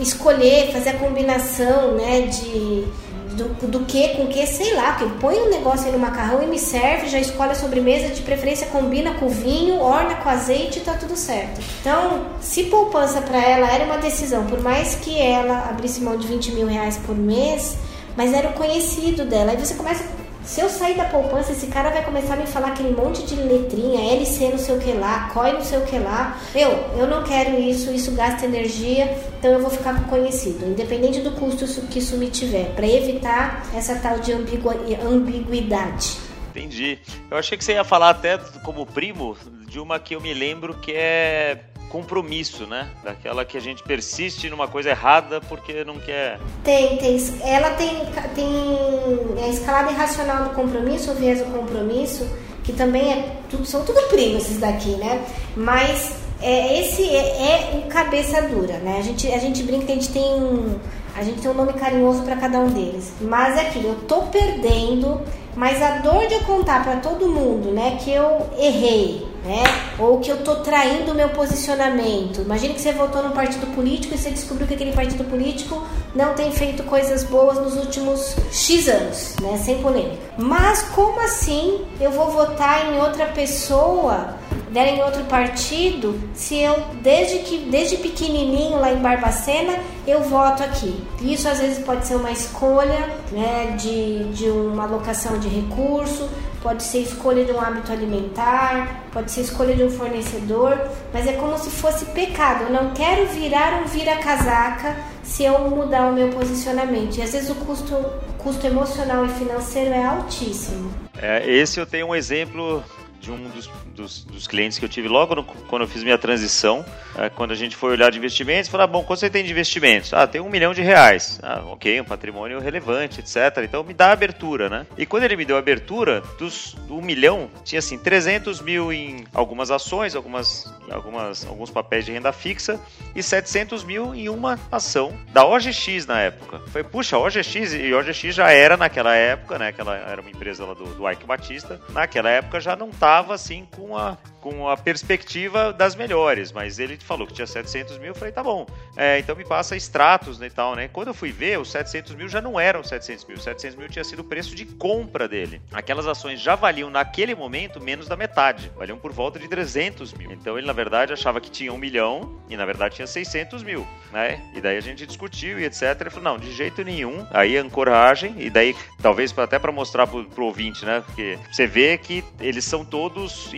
escolher, 0.00 0.72
fazer 0.72 0.90
a 0.90 0.94
combinação, 0.94 1.92
né, 1.96 2.22
de 2.22 2.86
do, 3.32 3.66
do 3.66 3.80
que 3.80 4.08
com 4.10 4.26
que, 4.26 4.46
sei 4.46 4.74
lá, 4.74 4.94
que 4.96 5.08
põe 5.18 5.36
um 5.36 5.50
negócio 5.50 5.86
aí 5.86 5.92
no 5.92 5.98
macarrão 5.98 6.42
e 6.42 6.46
me 6.46 6.58
serve, 6.58 7.08
já 7.08 7.18
escolhe 7.18 7.52
a 7.52 7.54
sobremesa, 7.54 8.14
de 8.14 8.22
preferência 8.22 8.66
combina 8.66 9.14
com 9.14 9.28
vinho, 9.28 9.80
orna 9.80 10.16
com 10.16 10.28
azeite 10.28 10.78
e 10.78 10.82
tá 10.82 10.94
tudo 10.94 11.16
certo. 11.16 11.60
Então, 11.80 12.26
se 12.40 12.64
poupança 12.64 13.20
para 13.20 13.42
ela 13.42 13.70
era 13.70 13.84
uma 13.84 13.98
decisão, 13.98 14.46
por 14.46 14.60
mais 14.60 14.94
que 14.94 15.18
ela 15.18 15.68
abrisse 15.70 16.00
mão 16.00 16.16
de 16.16 16.26
20 16.26 16.52
mil 16.52 16.66
reais 16.66 16.98
por 16.98 17.16
mês, 17.16 17.76
mas 18.16 18.32
era 18.32 18.48
o 18.48 18.52
conhecido 18.52 19.24
dela. 19.24 19.52
Aí 19.52 19.56
você 19.56 19.74
começa 19.74 20.04
Se 20.44 20.60
eu 20.60 20.68
sair 20.68 20.96
da 20.96 21.04
poupança, 21.04 21.52
esse 21.52 21.68
cara 21.68 21.90
vai 21.90 22.04
começar 22.04 22.34
a 22.34 22.36
me 22.36 22.46
falar 22.46 22.68
aquele 22.68 22.90
monte 22.90 23.22
de 23.24 23.36
letrinha, 23.36 24.12
LC 24.14 24.48
não 24.48 24.58
sei 24.58 24.76
o 24.76 24.80
que 24.80 24.92
lá, 24.92 25.30
COI 25.32 25.52
não 25.52 25.64
sei 25.64 25.78
o 25.78 25.86
que 25.86 25.98
lá. 25.98 26.38
Eu, 26.54 26.70
eu 26.98 27.06
não 27.06 27.22
quero 27.22 27.58
isso, 27.60 27.92
isso 27.92 28.10
gasta 28.12 28.44
energia, 28.44 29.16
então 29.38 29.52
eu 29.52 29.60
vou 29.60 29.70
ficar 29.70 29.94
com 29.94 30.08
conhecido, 30.10 30.66
independente 30.66 31.20
do 31.20 31.30
custo 31.32 31.64
que 31.86 32.00
isso 32.00 32.16
me 32.16 32.28
tiver, 32.28 32.74
para 32.74 32.86
evitar 32.86 33.64
essa 33.74 33.94
tal 33.96 34.18
de 34.18 34.32
ambiguidade. 34.32 36.16
Entendi. 36.50 36.98
Eu 37.30 37.38
achei 37.38 37.56
que 37.56 37.64
você 37.64 37.72
ia 37.72 37.84
falar 37.84 38.10
até 38.10 38.36
como 38.62 38.84
primo 38.84 39.36
de 39.66 39.80
uma 39.80 39.98
que 39.98 40.14
eu 40.14 40.20
me 40.20 40.34
lembro 40.34 40.74
que 40.74 40.92
é 40.92 41.71
compromisso, 41.92 42.66
né? 42.66 42.88
Daquela 43.04 43.44
que 43.44 43.58
a 43.58 43.60
gente 43.60 43.82
persiste 43.82 44.48
numa 44.48 44.66
coisa 44.66 44.88
errada 44.88 45.42
porque 45.42 45.84
não 45.84 45.98
quer. 45.98 46.40
Tem, 46.64 46.96
tem. 46.96 47.18
Ela 47.44 47.72
tem, 47.72 47.90
tem 48.34 49.44
a 49.44 49.48
escalada 49.48 49.92
irracional 49.92 50.44
do 50.44 50.50
compromisso, 50.54 51.10
o 51.10 51.14
viés 51.14 51.40
do 51.40 51.52
compromisso, 51.52 52.26
que 52.64 52.72
também 52.72 53.12
é 53.12 53.36
tudo, 53.50 53.66
são 53.66 53.84
tudo 53.84 54.00
primos 54.08 54.44
esses 54.44 54.58
daqui, 54.58 54.96
né? 54.96 55.22
Mas 55.54 56.16
é, 56.40 56.80
esse 56.80 57.08
é, 57.14 57.74
é 57.74 57.84
o 57.84 57.88
cabeça 57.88 58.40
dura, 58.40 58.78
né? 58.78 58.96
A 58.98 59.02
gente, 59.02 59.30
a 59.30 59.38
gente 59.38 59.62
brinca 59.62 59.84
que 59.84 59.92
a 59.92 59.94
gente 59.96 60.12
tem 60.12 60.24
um, 60.24 60.78
a 61.14 61.22
gente 61.22 61.42
tem 61.42 61.50
um 61.50 61.54
nome 61.54 61.74
carinhoso 61.74 62.22
para 62.22 62.36
cada 62.36 62.58
um 62.58 62.68
deles. 62.68 63.12
Mas 63.20 63.58
é 63.58 63.66
aquilo, 63.68 63.88
eu 63.88 63.96
tô 64.08 64.22
perdendo, 64.22 65.20
mas 65.54 65.82
a 65.82 65.98
dor 65.98 66.26
de 66.26 66.34
eu 66.34 66.40
contar 66.40 66.82
para 66.82 66.96
todo 66.96 67.28
mundo, 67.28 67.70
né, 67.70 67.98
que 68.02 68.10
eu 68.10 68.48
errei, 68.58 69.31
né? 69.44 69.62
Ou 69.98 70.20
que 70.20 70.30
eu 70.30 70.42
tô 70.42 70.56
traindo 70.56 71.12
o 71.12 71.14
meu 71.14 71.28
posicionamento. 71.30 72.42
Imagine 72.42 72.74
que 72.74 72.80
você 72.80 72.92
votou 72.92 73.22
num 73.22 73.32
partido 73.32 73.66
político 73.74 74.14
e 74.14 74.18
você 74.18 74.30
descobriu 74.30 74.66
que 74.66 74.74
aquele 74.74 74.92
partido 74.92 75.24
político 75.24 75.82
não 76.14 76.34
tem 76.34 76.52
feito 76.52 76.82
coisas 76.84 77.24
boas 77.24 77.58
nos 77.58 77.76
últimos 77.76 78.36
X 78.50 78.88
anos, 78.88 79.36
né? 79.40 79.58
Sem 79.58 79.82
polêmica. 79.82 80.18
Mas 80.38 80.82
como 80.94 81.20
assim 81.20 81.84
eu 82.00 82.10
vou 82.10 82.30
votar 82.30 82.92
em 82.92 82.98
outra 83.00 83.26
pessoa 83.26 84.34
der 84.72 84.88
em 84.88 85.02
outro 85.02 85.22
partido 85.24 86.18
se 86.34 86.58
eu, 86.58 86.82
desde 87.02 87.40
que 87.40 87.58
desde 87.70 87.98
pequenininho 87.98 88.80
lá 88.80 88.90
em 88.90 88.96
Barbacena, 88.96 89.78
eu 90.06 90.22
voto 90.22 90.62
aqui. 90.62 91.04
Isso 91.20 91.46
às 91.46 91.60
vezes 91.60 91.84
pode 91.84 92.06
ser 92.06 92.16
uma 92.16 92.30
escolha 92.30 93.10
né, 93.30 93.76
de, 93.78 94.24
de 94.32 94.48
uma 94.48 94.84
alocação 94.84 95.38
de 95.38 95.48
recurso, 95.48 96.28
pode 96.62 96.82
ser 96.82 97.00
escolha 97.00 97.44
de 97.44 97.52
um 97.52 97.60
hábito 97.60 97.92
alimentar, 97.92 99.04
pode 99.12 99.30
ser 99.30 99.42
escolha 99.42 99.74
de 99.74 99.82
um 99.82 99.90
fornecedor, 99.90 100.78
mas 101.12 101.26
é 101.26 101.32
como 101.32 101.58
se 101.58 101.70
fosse 101.70 102.04
pecado. 102.06 102.64
Eu 102.64 102.70
não 102.70 102.94
quero 102.94 103.26
virar 103.26 103.82
um 103.82 103.86
vira-casaca 103.86 104.96
se 105.22 105.44
eu 105.44 105.58
mudar 105.68 106.10
o 106.10 106.12
meu 106.12 106.28
posicionamento. 106.28 107.16
E 107.16 107.22
às 107.22 107.32
vezes 107.32 107.50
o 107.50 107.54
custo, 107.56 107.94
custo 108.38 108.66
emocional 108.66 109.26
e 109.26 109.28
financeiro 109.30 109.90
é 109.90 110.04
altíssimo. 110.04 110.92
É, 111.20 111.48
esse 111.50 111.78
eu 111.78 111.86
tenho 111.86 112.08
um 112.08 112.14
exemplo 112.14 112.82
de 113.22 113.30
um 113.30 113.48
dos, 113.48 113.70
dos, 113.94 114.24
dos, 114.24 114.46
clientes 114.48 114.80
que 114.80 114.84
eu 114.84 114.88
tive 114.88 115.06
logo 115.06 115.36
no, 115.36 115.44
quando 115.44 115.82
eu 115.82 115.88
fiz 115.88 116.02
minha 116.02 116.18
transição, 116.18 116.84
é, 117.16 117.30
quando 117.30 117.52
a 117.52 117.54
gente 117.54 117.76
foi 117.76 117.92
olhar 117.92 118.10
de 118.10 118.18
investimentos, 118.18 118.68
falar, 118.68 118.88
bom, 118.88 119.04
quanto 119.04 119.20
você 119.20 119.30
tem 119.30 119.44
de 119.44 119.52
investimentos? 119.52 120.12
Ah, 120.12 120.26
tem 120.26 120.40
um 120.40 120.50
milhão 120.50 120.74
de 120.74 120.82
reais. 120.82 121.38
Ah, 121.40 121.62
ok, 121.66 122.00
um 122.00 122.04
patrimônio 122.04 122.58
relevante, 122.58 123.20
etc. 123.20 123.62
Então 123.62 123.84
me 123.84 123.94
dá 123.94 124.10
abertura, 124.10 124.68
né? 124.68 124.86
E 124.98 125.06
quando 125.06 125.22
ele 125.22 125.36
me 125.36 125.44
deu 125.44 125.56
abertura, 125.56 126.20
dos, 126.36 126.74
do 126.88 126.98
um 126.98 127.00
milhão, 127.00 127.48
tinha 127.64 127.78
assim, 127.78 127.96
300 127.96 128.60
mil 128.60 128.92
em 128.92 129.24
algumas 129.32 129.70
ações, 129.70 130.16
algumas, 130.16 130.72
algumas, 130.90 131.46
alguns 131.46 131.70
papéis 131.70 132.04
de 132.04 132.10
renda 132.10 132.32
fixa 132.32 132.80
e 133.14 133.22
700 133.22 133.84
mil 133.84 134.12
em 134.16 134.28
uma 134.28 134.58
ação 134.70 135.12
da 135.32 135.46
OGX 135.46 136.06
na 136.06 136.20
época. 136.20 136.60
Foi, 136.72 136.82
puxa, 136.82 137.16
OGX, 137.16 137.74
e 137.74 137.94
OGX 137.94 138.34
já 138.34 138.50
era 138.50 138.76
naquela 138.76 139.14
época, 139.14 139.60
né? 139.60 139.68
Aquela 139.68 139.94
era 139.96 140.20
uma 140.20 140.30
empresa 140.30 140.64
lá 140.64 140.74
do, 140.74 140.86
do 140.86 141.08
Ike 141.08 141.24
Batista, 141.24 141.80
naquela 141.90 142.28
época 142.28 142.60
já 142.60 142.74
não 142.74 142.88
estava 142.88 143.11
estava 143.12 143.34
assim 143.34 143.66
com 143.76 143.94
a, 143.94 144.16
com 144.42 144.68
a 144.68 144.76
perspectiva 144.76 145.72
das 145.72 145.94
melhores, 145.94 146.52
mas 146.52 146.78
ele 146.78 146.98
falou 146.98 147.26
que 147.26 147.32
tinha 147.32 147.46
700 147.46 147.96
mil, 147.98 148.08
eu 148.08 148.14
falei, 148.14 148.32
tá 148.32 148.42
bom, 148.42 148.66
é, 148.96 149.18
então 149.18 149.34
me 149.34 149.44
passa 149.44 149.76
extratos 149.76 150.38
né, 150.38 150.48
e 150.48 150.50
tal, 150.50 150.74
né? 150.74 150.88
Quando 150.88 151.08
eu 151.08 151.14
fui 151.14 151.32
ver, 151.32 151.58
os 151.58 151.70
700 151.70 152.14
mil 152.14 152.28
já 152.28 152.40
não 152.40 152.58
eram 152.58 152.82
700 152.82 153.24
mil, 153.24 153.38
700 153.38 153.78
mil 153.78 153.88
tinha 153.88 154.04
sido 154.04 154.20
o 154.20 154.24
preço 154.24 154.54
de 154.54 154.64
compra 154.66 155.28
dele. 155.28 155.62
Aquelas 155.72 156.06
ações 156.06 156.40
já 156.40 156.54
valiam 156.54 156.90
naquele 156.90 157.34
momento 157.34 157.80
menos 157.80 158.08
da 158.08 158.16
metade, 158.16 158.70
valiam 158.76 158.98
por 158.98 159.12
volta 159.12 159.38
de 159.38 159.48
300 159.48 160.12
mil. 160.14 160.32
Então 160.32 160.58
ele 160.58 160.66
na 160.66 160.72
verdade 160.72 161.12
achava 161.12 161.40
que 161.40 161.50
tinha 161.50 161.72
um 161.72 161.78
milhão 161.78 162.42
e 162.48 162.56
na 162.56 162.64
verdade 162.64 162.96
tinha 162.96 163.06
600 163.06 163.62
mil, 163.62 163.86
né? 164.12 164.42
E 164.54 164.60
daí 164.60 164.76
a 164.76 164.80
gente 164.80 165.06
discutiu 165.06 165.58
e 165.58 165.64
etc. 165.64 166.00
Ele 166.00 166.10
falou, 166.10 166.24
não, 166.24 166.38
de 166.38 166.52
jeito 166.52 166.82
nenhum. 166.82 167.26
Aí 167.30 167.56
ancoragem 167.56 168.34
e 168.38 168.50
daí 168.50 168.74
talvez 169.00 169.36
até 169.38 169.58
para 169.58 169.72
mostrar 169.72 170.06
pro, 170.06 170.24
pro 170.24 170.46
ouvinte, 170.46 170.84
né? 170.84 171.02
Porque 171.06 171.38
você 171.50 171.66
vê 171.66 171.96
que 171.96 172.24
eles 172.40 172.64
são 172.64 172.84
todos 172.84 173.52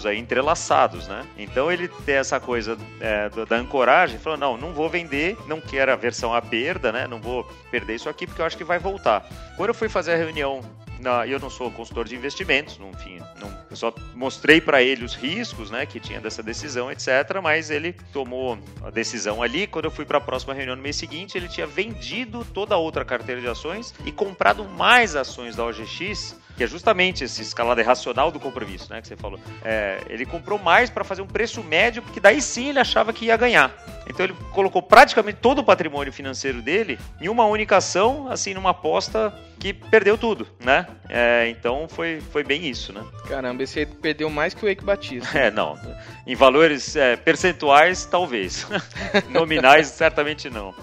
aí, 0.05 0.17
entrelaçados, 0.17 1.07
né? 1.07 1.25
Então 1.37 1.71
ele 1.71 1.87
tem 2.05 2.15
essa 2.15 2.39
coisa 2.39 2.77
é, 2.99 3.29
da 3.29 3.55
ancoragem, 3.55 4.19
falou, 4.19 4.37
não, 4.37 4.57
não 4.57 4.73
vou 4.73 4.89
vender, 4.89 5.37
não 5.47 5.59
quero 5.59 5.91
a 5.91 5.95
versão 5.95 6.33
à 6.33 6.41
perda, 6.41 6.91
né? 6.91 7.07
Não 7.07 7.19
vou 7.19 7.43
perder 7.69 7.95
isso 7.95 8.09
aqui 8.09 8.25
porque 8.25 8.41
eu 8.41 8.45
acho 8.45 8.57
que 8.57 8.63
vai 8.63 8.79
voltar. 8.79 9.27
Quando 9.57 9.69
eu 9.69 9.75
fui 9.75 9.89
fazer 9.89 10.13
a 10.13 10.17
reunião 10.17 10.61
não, 11.01 11.25
eu 11.25 11.39
não 11.39 11.49
sou 11.49 11.71
consultor 11.71 12.07
de 12.07 12.15
investimentos, 12.15 12.79
enfim, 12.79 13.19
não, 13.39 13.51
eu 13.69 13.75
só 13.75 13.93
mostrei 14.13 14.61
para 14.61 14.83
ele 14.83 15.03
os 15.03 15.15
riscos, 15.15 15.71
né, 15.71 15.85
que 15.85 15.99
tinha 15.99 16.21
dessa 16.21 16.43
decisão, 16.43 16.91
etc. 16.91 17.07
Mas 17.41 17.71
ele 17.71 17.93
tomou 18.13 18.57
a 18.83 18.91
decisão 18.91 19.41
ali. 19.41 19.65
Quando 19.65 19.85
eu 19.85 19.91
fui 19.91 20.05
para 20.05 20.19
a 20.19 20.21
próxima 20.21 20.53
reunião 20.53 20.75
no 20.75 20.81
mês 20.81 20.95
seguinte, 20.95 21.37
ele 21.37 21.47
tinha 21.47 21.65
vendido 21.65 22.45
toda 22.53 22.75
a 22.75 22.77
outra 22.77 23.03
carteira 23.03 23.41
de 23.41 23.47
ações 23.47 23.93
e 24.05 24.11
comprado 24.11 24.63
mais 24.63 25.15
ações 25.15 25.55
da 25.55 25.65
OGX 25.65 26.35
que 26.61 26.65
é 26.65 26.67
justamente 26.67 27.23
esse 27.23 27.41
escalada 27.41 27.81
racional 27.81 28.31
do 28.31 28.39
compromisso, 28.39 28.87
né, 28.93 29.01
que 29.01 29.07
você 29.07 29.17
falou. 29.17 29.39
É, 29.65 29.99
ele 30.07 30.27
comprou 30.27 30.59
mais 30.59 30.91
para 30.91 31.03
fazer 31.03 31.23
um 31.23 31.25
preço 31.25 31.63
médio, 31.63 32.03
porque 32.03 32.19
daí 32.19 32.39
sim 32.39 32.69
ele 32.69 32.77
achava 32.77 33.11
que 33.11 33.25
ia 33.25 33.35
ganhar. 33.35 33.73
Então 34.07 34.23
ele 34.23 34.35
colocou 34.51 34.79
praticamente 34.79 35.39
todo 35.41 35.59
o 35.59 35.63
patrimônio 35.63 36.13
financeiro 36.13 36.61
dele 36.61 36.99
em 37.19 37.29
uma 37.29 37.45
única 37.45 37.77
ação, 37.77 38.27
assim, 38.29 38.53
numa 38.53 38.69
aposta 38.69 39.33
que 39.57 39.73
perdeu 39.73 40.19
tudo, 40.19 40.47
né? 40.63 40.85
É, 41.09 41.47
então 41.49 41.87
foi, 41.89 42.21
foi 42.31 42.43
bem 42.43 42.67
isso, 42.67 42.93
né? 42.93 43.03
Caramba, 43.27 43.63
esse 43.63 43.79
aí 43.79 43.85
perdeu 43.87 44.29
mais 44.29 44.53
que 44.53 44.63
o 44.63 44.69
Eike 44.69 44.85
Batista. 44.85 45.31
É, 45.41 45.49
não. 45.49 45.79
Em 46.27 46.35
valores 46.35 46.95
é, 46.95 47.15
percentuais, 47.15 48.05
talvez. 48.05 48.67
Nominais, 49.29 49.87
certamente 49.87 50.47
não. 50.47 50.75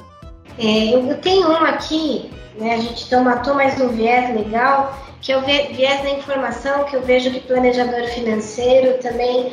É, 0.58 0.92
eu 0.92 1.16
tenho 1.18 1.48
um 1.48 1.64
aqui, 1.64 2.28
né? 2.56 2.74
A 2.74 2.78
gente 2.78 3.04
então 3.04 3.22
matou 3.22 3.54
mais 3.54 3.80
um 3.80 3.90
viés 3.90 4.34
legal 4.34 5.07
que 5.20 5.32
eu 5.32 5.40
ve, 5.42 5.68
viés 5.72 6.02
da 6.02 6.10
informação, 6.10 6.84
que 6.84 6.94
eu 6.94 7.02
vejo 7.02 7.30
que 7.30 7.40
planejador 7.40 8.04
financeiro 8.08 8.98
também 8.98 9.52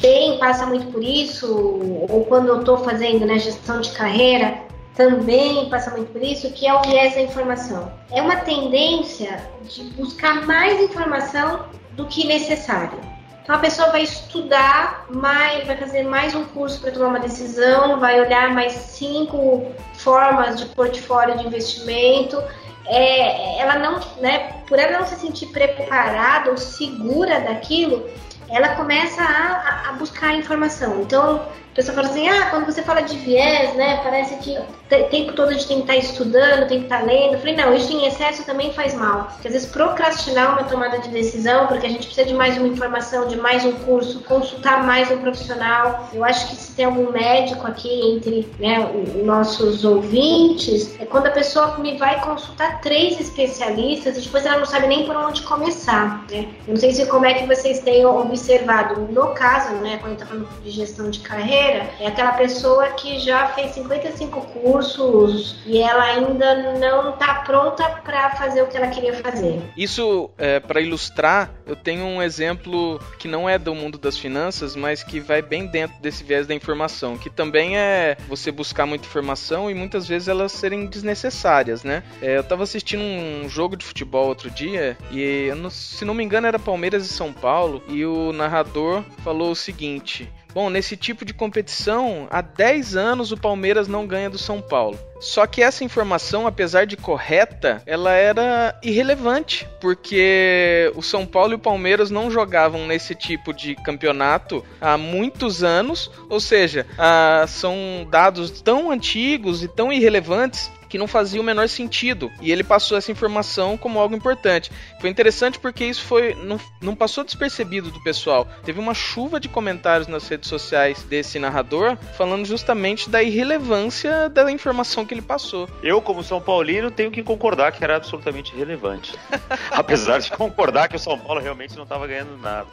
tem, 0.00 0.38
passa 0.38 0.66
muito 0.66 0.86
por 0.86 1.02
isso, 1.02 2.06
ou 2.08 2.24
quando 2.26 2.48
eu 2.48 2.60
estou 2.60 2.78
fazendo 2.78 3.26
né, 3.26 3.38
gestão 3.38 3.80
de 3.80 3.90
carreira, 3.90 4.62
também 4.94 5.68
passa 5.70 5.90
muito 5.90 6.12
por 6.12 6.22
isso, 6.22 6.50
que 6.52 6.66
é 6.66 6.74
o 6.74 6.82
viés 6.82 7.14
da 7.14 7.22
informação. 7.22 7.92
É 8.10 8.20
uma 8.20 8.36
tendência 8.36 9.40
de 9.62 9.84
buscar 9.94 10.46
mais 10.46 10.80
informação 10.80 11.66
do 11.92 12.06
que 12.06 12.26
necessário. 12.26 12.98
Então 13.42 13.56
a 13.56 13.58
pessoa 13.58 13.90
vai 13.90 14.02
estudar 14.02 15.06
mais, 15.10 15.66
vai 15.66 15.76
fazer 15.76 16.04
mais 16.04 16.34
um 16.34 16.44
curso 16.44 16.80
para 16.80 16.92
tomar 16.92 17.08
uma 17.08 17.20
decisão, 17.20 17.98
vai 17.98 18.20
olhar 18.20 18.54
mais 18.54 18.72
cinco 18.72 19.72
formas 19.94 20.60
de 20.60 20.66
portfólio 20.66 21.36
de 21.38 21.46
investimento 21.46 22.40
é, 22.86 23.58
ela 23.60 23.78
não, 23.78 24.00
né, 24.20 24.62
por 24.66 24.78
ela 24.78 24.98
não 24.98 25.06
se 25.06 25.16
sentir 25.16 25.46
preparada 25.46 26.50
ou 26.50 26.56
segura 26.56 27.40
daquilo, 27.40 28.08
ela 28.48 28.74
começa 28.74 29.22
a, 29.22 29.90
a 29.90 29.92
buscar 29.92 30.34
informação. 30.34 31.00
Então, 31.02 31.46
a 31.72 31.74
pessoa 31.74 31.94
fala 31.94 32.08
assim, 32.08 32.28
ah, 32.28 32.50
quando 32.50 32.66
você 32.66 32.82
fala 32.82 33.00
de 33.00 33.16
viés, 33.16 33.74
né, 33.74 34.00
parece 34.04 34.36
que 34.36 34.58
o 34.58 35.08
tempo 35.08 35.32
todo 35.32 35.48
a 35.48 35.52
gente 35.52 35.66
tem 35.66 35.76
que 35.78 35.90
estar 35.90 35.96
estudando, 35.96 36.68
tem 36.68 36.80
que 36.80 36.84
estar 36.84 37.02
lendo. 37.02 37.32
Eu 37.32 37.38
falei, 37.38 37.56
não, 37.56 37.74
isso 37.74 37.90
em 37.90 38.06
excesso 38.06 38.44
também 38.44 38.74
faz 38.74 38.92
mal. 38.92 39.30
Porque 39.32 39.48
às 39.48 39.54
vezes 39.54 39.70
procrastinar 39.70 40.52
uma 40.52 40.64
tomada 40.64 40.98
de 40.98 41.08
decisão, 41.08 41.66
porque 41.68 41.86
a 41.86 41.88
gente 41.88 42.06
precisa 42.06 42.26
de 42.26 42.34
mais 42.34 42.58
uma 42.58 42.68
informação, 42.68 43.26
de 43.26 43.36
mais 43.36 43.64
um 43.64 43.72
curso, 43.72 44.20
consultar 44.24 44.84
mais 44.84 45.10
um 45.10 45.16
profissional. 45.22 46.10
Eu 46.12 46.22
acho 46.22 46.48
que 46.48 46.56
se 46.56 46.72
tem 46.72 46.84
algum 46.84 47.10
médico 47.10 47.66
aqui 47.66 47.88
entre 47.88 48.52
né, 48.60 48.86
os 48.94 49.24
nossos 49.24 49.82
ouvintes, 49.82 50.94
é 51.00 51.06
quando 51.06 51.28
a 51.28 51.30
pessoa 51.30 51.78
me 51.78 51.96
vai 51.96 52.20
consultar 52.20 52.82
três 52.82 53.18
especialistas 53.18 54.18
e 54.18 54.20
depois 54.20 54.44
ela 54.44 54.58
não 54.58 54.66
sabe 54.66 54.88
nem 54.88 55.06
por 55.06 55.16
onde 55.16 55.40
começar. 55.40 56.26
Né? 56.30 56.48
Eu 56.68 56.74
não 56.74 56.76
sei 56.76 56.92
se 56.92 57.06
como 57.06 57.24
é 57.24 57.32
que 57.32 57.46
vocês 57.46 57.80
têm 57.80 58.04
observado. 58.04 59.00
No 59.10 59.28
caso, 59.28 59.72
né, 59.76 59.96
quando 60.02 60.12
está 60.12 60.26
falando 60.26 60.48
de 60.62 60.70
gestão 60.70 61.08
de 61.08 61.20
carreira, 61.20 61.61
é 62.00 62.06
aquela 62.06 62.32
pessoa 62.32 62.88
que 62.90 63.18
já 63.18 63.48
fez 63.48 63.72
55 63.72 64.40
cursos 64.40 65.56
e 65.64 65.78
ela 65.78 66.02
ainda 66.04 66.78
não 66.78 67.10
está 67.10 67.34
pronta 67.42 67.88
para 68.04 68.30
fazer 68.30 68.62
o 68.62 68.66
que 68.66 68.76
ela 68.76 68.88
queria 68.88 69.14
fazer. 69.14 69.60
Isso, 69.76 70.30
é, 70.38 70.60
para 70.60 70.80
ilustrar, 70.80 71.50
eu 71.66 71.76
tenho 71.76 72.04
um 72.04 72.22
exemplo 72.22 73.00
que 73.18 73.28
não 73.28 73.48
é 73.48 73.58
do 73.58 73.74
mundo 73.74 73.98
das 73.98 74.18
finanças, 74.18 74.74
mas 74.74 75.02
que 75.02 75.20
vai 75.20 75.42
bem 75.42 75.66
dentro 75.66 76.00
desse 76.00 76.24
viés 76.24 76.46
da 76.46 76.54
informação, 76.54 77.16
que 77.16 77.30
também 77.30 77.76
é 77.76 78.16
você 78.28 78.50
buscar 78.50 78.86
muita 78.86 79.06
informação 79.06 79.70
e 79.70 79.74
muitas 79.74 80.06
vezes 80.06 80.28
elas 80.28 80.52
serem 80.52 80.86
desnecessárias, 80.86 81.84
né? 81.84 82.02
É, 82.20 82.36
eu 82.36 82.40
estava 82.40 82.62
assistindo 82.62 83.02
um 83.02 83.48
jogo 83.48 83.76
de 83.76 83.84
futebol 83.84 84.26
outro 84.26 84.50
dia 84.50 84.96
e, 85.10 85.50
se 85.70 86.04
não 86.04 86.14
me 86.14 86.24
engano, 86.24 86.46
era 86.46 86.58
Palmeiras 86.58 87.06
e 87.06 87.08
São 87.08 87.32
Paulo 87.32 87.82
e 87.88 88.04
o 88.04 88.32
narrador 88.32 89.02
falou 89.22 89.50
o 89.50 89.56
seguinte: 89.56 90.30
Bom, 90.54 90.68
nesse 90.68 90.96
tipo 90.96 91.24
de 91.24 91.32
competição, 91.32 92.28
há 92.30 92.42
10 92.42 92.96
anos 92.96 93.32
o 93.32 93.36
Palmeiras 93.36 93.88
não 93.88 94.06
ganha 94.06 94.28
do 94.28 94.38
São 94.38 94.60
Paulo. 94.60 94.98
Só 95.22 95.46
que 95.46 95.62
essa 95.62 95.84
informação, 95.84 96.48
apesar 96.48 96.84
de 96.84 96.96
correta, 96.96 97.80
ela 97.86 98.12
era 98.12 98.76
irrelevante, 98.82 99.68
porque 99.80 100.92
o 100.96 101.02
São 101.02 101.24
Paulo 101.24 101.52
e 101.52 101.54
o 101.54 101.60
Palmeiras 101.60 102.10
não 102.10 102.28
jogavam 102.28 102.88
nesse 102.88 103.14
tipo 103.14 103.54
de 103.54 103.76
campeonato 103.76 104.64
há 104.80 104.98
muitos 104.98 105.62
anos, 105.62 106.10
ou 106.28 106.40
seja, 106.40 106.84
ah, 106.98 107.44
são 107.46 108.04
dados 108.10 108.60
tão 108.60 108.90
antigos 108.90 109.62
e 109.62 109.68
tão 109.68 109.92
irrelevantes 109.92 110.72
que 110.92 110.98
não 110.98 111.08
fazia 111.08 111.40
o 111.40 111.44
menor 111.44 111.70
sentido. 111.70 112.30
E 112.38 112.52
ele 112.52 112.62
passou 112.62 112.98
essa 112.98 113.10
informação 113.10 113.78
como 113.78 113.98
algo 113.98 114.14
importante. 114.14 114.70
Foi 115.00 115.08
interessante 115.08 115.58
porque 115.58 115.86
isso 115.86 116.02
foi 116.02 116.34
não, 116.34 116.60
não 116.82 116.94
passou 116.94 117.24
despercebido 117.24 117.90
do 117.90 118.02
pessoal. 118.02 118.46
Teve 118.62 118.78
uma 118.78 118.92
chuva 118.92 119.40
de 119.40 119.48
comentários 119.48 120.06
nas 120.06 120.28
redes 120.28 120.50
sociais 120.50 121.02
desse 121.04 121.38
narrador 121.38 121.96
falando 122.14 122.44
justamente 122.44 123.08
da 123.08 123.22
irrelevância 123.22 124.28
da 124.28 124.52
informação 124.52 125.06
que 125.06 125.11
ele 125.12 125.22
passou. 125.22 125.68
Eu, 125.82 126.00
como 126.00 126.22
São 126.22 126.40
Paulino, 126.40 126.90
tenho 126.90 127.10
que 127.10 127.22
concordar 127.22 127.72
que 127.72 127.82
era 127.82 127.96
absolutamente 127.96 128.54
relevante. 128.54 129.14
Apesar 129.70 130.18
de 130.18 130.30
concordar 130.32 130.88
que 130.88 130.96
o 130.96 130.98
São 130.98 131.18
Paulo 131.18 131.40
realmente 131.40 131.76
não 131.76 131.84
estava 131.84 132.06
ganhando 132.06 132.36
nada. 132.38 132.66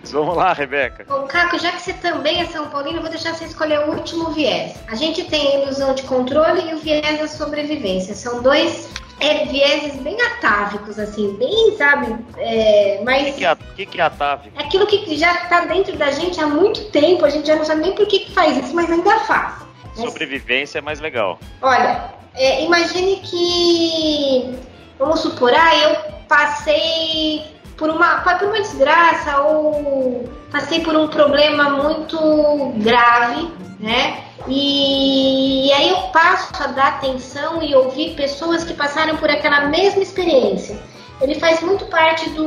Mas 0.00 0.12
vamos 0.12 0.36
lá, 0.36 0.52
Rebeca. 0.52 1.04
Bom, 1.08 1.26
Caco, 1.26 1.58
já 1.58 1.72
que 1.72 1.82
você 1.82 1.92
também 1.94 2.40
é 2.40 2.46
São 2.46 2.68
Paulino, 2.68 2.98
eu 2.98 3.02
vou 3.02 3.10
deixar 3.10 3.34
você 3.34 3.44
escolher 3.44 3.80
o 3.80 3.92
último 3.92 4.30
viés. 4.30 4.76
A 4.88 4.94
gente 4.94 5.24
tem 5.24 5.48
a 5.48 5.62
ilusão 5.62 5.94
de 5.94 6.02
controle 6.02 6.70
e 6.70 6.74
o 6.74 6.78
viés 6.78 7.18
da 7.18 7.28
sobrevivência 7.28 7.54
sobrevivência. 7.54 8.14
São 8.14 8.42
dois 8.42 8.88
é, 9.20 9.44
vieses 9.46 9.94
bem 10.00 10.20
atávicos, 10.20 10.98
assim, 10.98 11.34
bem, 11.34 11.76
sabe? 11.76 12.16
É, 12.36 13.00
mas. 13.04 13.34
O 13.34 13.38
que, 13.38 13.44
é, 13.44 13.56
que, 13.76 13.86
que 13.86 14.00
é 14.00 14.04
atávico? 14.04 14.58
É 14.58 14.64
aquilo 14.64 14.86
que 14.86 15.16
já 15.16 15.32
está 15.34 15.64
dentro 15.66 15.96
da 15.96 16.10
gente 16.10 16.40
há 16.40 16.46
muito 16.46 16.84
tempo, 16.90 17.24
a 17.24 17.30
gente 17.30 17.46
já 17.46 17.56
não 17.56 17.64
sabe 17.64 17.82
nem 17.82 17.92
por 17.92 18.06
que, 18.06 18.20
que 18.20 18.32
faz 18.32 18.56
isso, 18.56 18.74
mas 18.74 18.90
ainda 18.90 19.18
faz. 19.20 19.64
Sobrevivência 19.94 20.78
é 20.78 20.82
mais 20.82 21.00
legal. 21.00 21.38
Olha, 21.62 22.12
é, 22.34 22.64
imagine 22.64 23.16
que. 23.16 24.58
Vamos 24.98 25.20
supor, 25.20 25.52
ah, 25.52 25.76
eu 25.76 25.96
passei 26.28 27.42
por 27.76 27.90
uma, 27.90 28.20
por 28.20 28.48
uma 28.48 28.60
desgraça 28.60 29.40
ou 29.40 30.28
passei 30.50 30.80
por 30.80 30.94
um 30.94 31.08
problema 31.08 31.70
muito 31.70 32.72
grave, 32.76 33.50
né? 33.80 34.24
E, 34.46 35.66
e 35.68 35.72
aí 35.72 35.88
eu 35.90 35.96
passo 36.12 36.62
a 36.62 36.68
dar 36.68 36.88
atenção 36.88 37.62
e 37.62 37.74
ouvir 37.74 38.14
pessoas 38.14 38.62
que 38.62 38.74
passaram 38.74 39.16
por 39.16 39.30
aquela 39.30 39.68
mesma 39.68 40.02
experiência. 40.02 40.78
Ele 41.20 41.34
faz 41.36 41.60
muito 41.60 41.86
parte 41.86 42.28
do, 42.30 42.46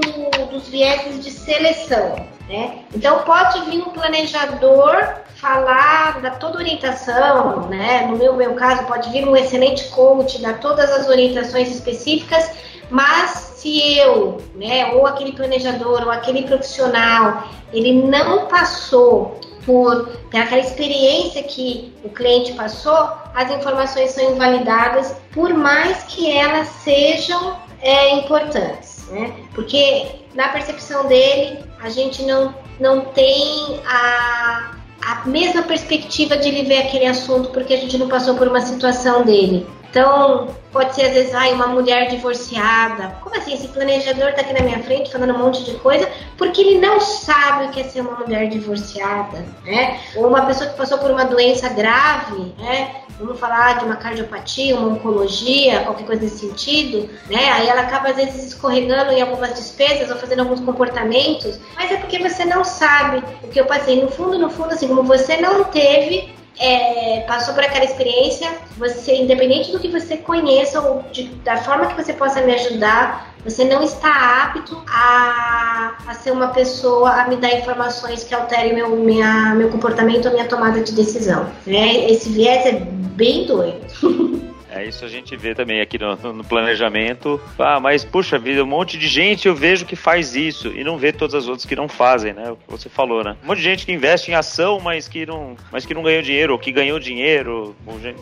dos 0.52 0.68
vieses 0.68 1.24
de 1.24 1.32
seleção. 1.32 2.28
Né? 2.48 2.80
Então 2.96 3.20
pode 3.24 3.62
vir 3.70 3.82
um 3.82 3.90
planejador 3.90 4.96
falar, 5.36 6.22
dar 6.22 6.40
toda 6.40 6.58
orientação, 6.58 7.68
né? 7.68 8.08
No 8.10 8.18
meu, 8.18 8.36
meu 8.36 8.56
caso, 8.56 8.86
pode 8.86 9.10
vir 9.12 9.28
um 9.28 9.36
excelente 9.36 9.90
coach, 9.90 10.42
dar 10.42 10.60
todas 10.60 10.90
as 10.90 11.08
orientações 11.08 11.70
específicas, 11.70 12.50
mas 12.90 13.32
se 13.58 13.98
eu, 13.98 14.42
né, 14.56 14.94
ou 14.94 15.06
aquele 15.06 15.34
planejador, 15.34 16.04
ou 16.04 16.12
aquele 16.12 16.44
profissional, 16.44 17.50
ele 17.74 17.94
não 17.94 18.48
passou 18.48 19.40
por 19.66 20.18
aquela 20.34 20.62
experiência 20.62 21.44
que 21.44 21.94
o 22.04 22.10
cliente 22.10 22.54
passou, 22.54 23.12
as 23.36 23.52
informações 23.52 24.12
são 24.12 24.32
invalidadas, 24.32 25.14
por 25.34 25.54
mais 25.54 26.04
que 26.04 26.32
elas 26.32 26.70
sejam 26.70 27.58
é, 27.82 28.16
importantes, 28.16 28.97
né? 29.10 29.34
Porque 29.54 30.06
na 30.34 30.50
percepção 30.50 31.08
dele, 31.08 31.60
a 31.82 31.90
gente 31.90 32.24
não, 32.24 32.54
não 32.80 33.02
tem 33.02 33.80
a, 33.86 34.72
a 35.02 35.28
mesma 35.28 35.64
perspectiva 35.64 36.38
de 36.38 36.48
ele 36.48 36.64
ver 36.64 36.80
aquele 36.80 37.06
assunto, 37.06 37.50
porque 37.50 37.74
a 37.74 37.78
gente 37.78 37.98
não 37.98 38.08
passou 38.08 38.36
por 38.36 38.48
uma 38.48 38.62
situação 38.62 39.24
dele. 39.24 39.68
Então, 39.90 40.50
pode 40.72 40.94
ser 40.94 41.04
às 41.04 41.14
vezes, 41.14 41.34
ai, 41.34 41.54
uma 41.54 41.68
mulher 41.68 42.10
divorciada. 42.10 43.16
Como 43.24 43.36
assim? 43.36 43.54
Esse 43.54 43.70
planejador 43.70 44.34
tá 44.34 44.42
aqui 44.42 44.54
na 44.54 44.60
minha 44.60 44.84
frente 44.84 45.12
falando 45.12 45.34
um 45.34 45.40
monte 45.40 45.64
de 45.64 45.74
coisa 45.76 46.08
porque 46.38 46.62
ele 46.62 46.78
não 46.78 47.00
sabe 47.00 47.66
o 47.66 47.70
que 47.70 47.82
é 47.82 47.84
ser 47.84 48.02
uma 48.02 48.18
mulher 48.20 48.48
divorciada, 48.50 49.46
né? 49.66 50.00
Ou 50.16 50.28
uma 50.28 50.46
pessoa 50.46 50.70
que 50.70 50.78
passou 50.78 50.98
por 50.98 51.10
uma 51.10 51.26
doença 51.26 51.70
grave, 51.70 52.54
né? 52.60 53.07
Vamos 53.20 53.40
falar 53.40 53.80
de 53.80 53.86
uma 53.86 53.96
cardiopatia, 53.96 54.76
uma 54.76 54.90
oncologia, 54.90 55.82
qualquer 55.82 56.06
coisa 56.06 56.22
nesse 56.22 56.40
sentido, 56.40 57.10
né? 57.28 57.50
Aí 57.52 57.68
ela 57.68 57.82
acaba 57.82 58.10
às 58.10 58.16
vezes 58.16 58.46
escorregando 58.46 59.12
em 59.12 59.22
algumas 59.22 59.56
despesas 59.56 60.12
ou 60.12 60.18
fazendo 60.18 60.42
alguns 60.42 60.60
comportamentos, 60.60 61.60
mas 61.76 61.92
é 61.92 61.98
porque 61.98 62.20
você 62.20 62.46
não 62.46 62.64
sabe 62.64 63.24
o 63.44 63.48
que 63.48 63.60
eu 63.60 63.66
passei. 63.66 64.02
No 64.02 64.10
fundo, 64.10 64.38
no 64.38 64.52
fundo, 64.52 64.74
assim, 64.74 64.88
como 64.88 65.02
você 65.02 65.38
não 65.38 65.64
teve 65.64 66.37
é, 66.60 67.22
passou 67.28 67.54
por 67.54 67.64
aquela 67.64 67.86
experiência, 67.86 68.50
você, 68.78 69.16
independente 69.16 69.72
do 69.72 69.80
que 69.80 69.88
você 69.88 70.18
conheça 70.18 70.82
ou 70.82 71.04
de, 71.12 71.24
da 71.44 71.58
forma 71.58 71.88
que 71.88 72.02
você 72.02 72.14
possa 72.14 72.42
me 72.42 72.54
ajudar, 72.54 73.34
você 73.44 73.64
não 73.64 73.84
está 73.84 74.44
apto 74.44 74.82
a, 74.88 75.96
a 76.08 76.14
ser 76.14 76.32
uma 76.32 76.50
pessoa 76.50 77.12
a 77.12 77.28
me 77.28 77.38
dar 77.38 77.54
informações 77.54 78.24
que 78.24 78.34
alterem 78.34 78.74
meu, 78.74 78.90
minha, 78.90 79.54
meu 79.56 79.70
comportamento 79.70 80.26
ou 80.26 80.34
minha 80.34 80.48
tomada 80.48 80.82
de 80.82 80.92
decisão. 80.94 81.50
Né? 81.66 82.10
Esse 82.10 82.30
viés 82.30 82.66
é 82.66 82.74
bem 82.74 83.46
doido. 83.46 83.86
É 84.70 84.86
isso 84.86 85.06
a 85.06 85.08
gente 85.08 85.36
vê 85.36 85.56
também 85.56 85.82
aqui 85.82 85.98
no, 85.98 86.16
no, 86.34 86.44
planejamento. 86.44 87.40
Ah, 87.58 87.80
mas 87.80 88.04
puxa 88.04 88.38
vida, 88.38 88.64
um 88.64 88.68
monte 88.68 88.98
de 88.98 89.08
gente 89.08 89.48
eu 89.48 89.56
vejo 89.56 89.86
que 89.86 89.96
faz 89.96 90.36
isso 90.36 90.70
e 90.70 90.84
não 90.84 90.98
vê 90.98 91.12
todas 91.12 91.36
as 91.36 91.48
outras 91.48 91.66
que 91.66 91.76
não 91.76 91.88
fazem, 91.88 92.34
né? 92.34 92.52
O 92.52 92.56
que 92.56 92.70
você 92.70 92.90
falou, 92.90 93.24
né? 93.24 93.36
Um 93.44 93.48
monte 93.48 93.60
de 93.60 93.64
gente 93.64 93.86
que 93.86 93.92
investe 93.92 94.32
em 94.32 94.34
ação, 94.34 94.80
mas 94.80 95.08
que 95.08 95.26
não, 95.26 95.56
mas 95.72 95.86
que 95.86 95.94
não 95.94 96.04
ganhou 96.04 96.22
dinheiro, 96.22 96.54
ou 96.54 96.60
que 96.60 96.72
ganhou 96.72 97.00
dinheiro. 97.00 97.76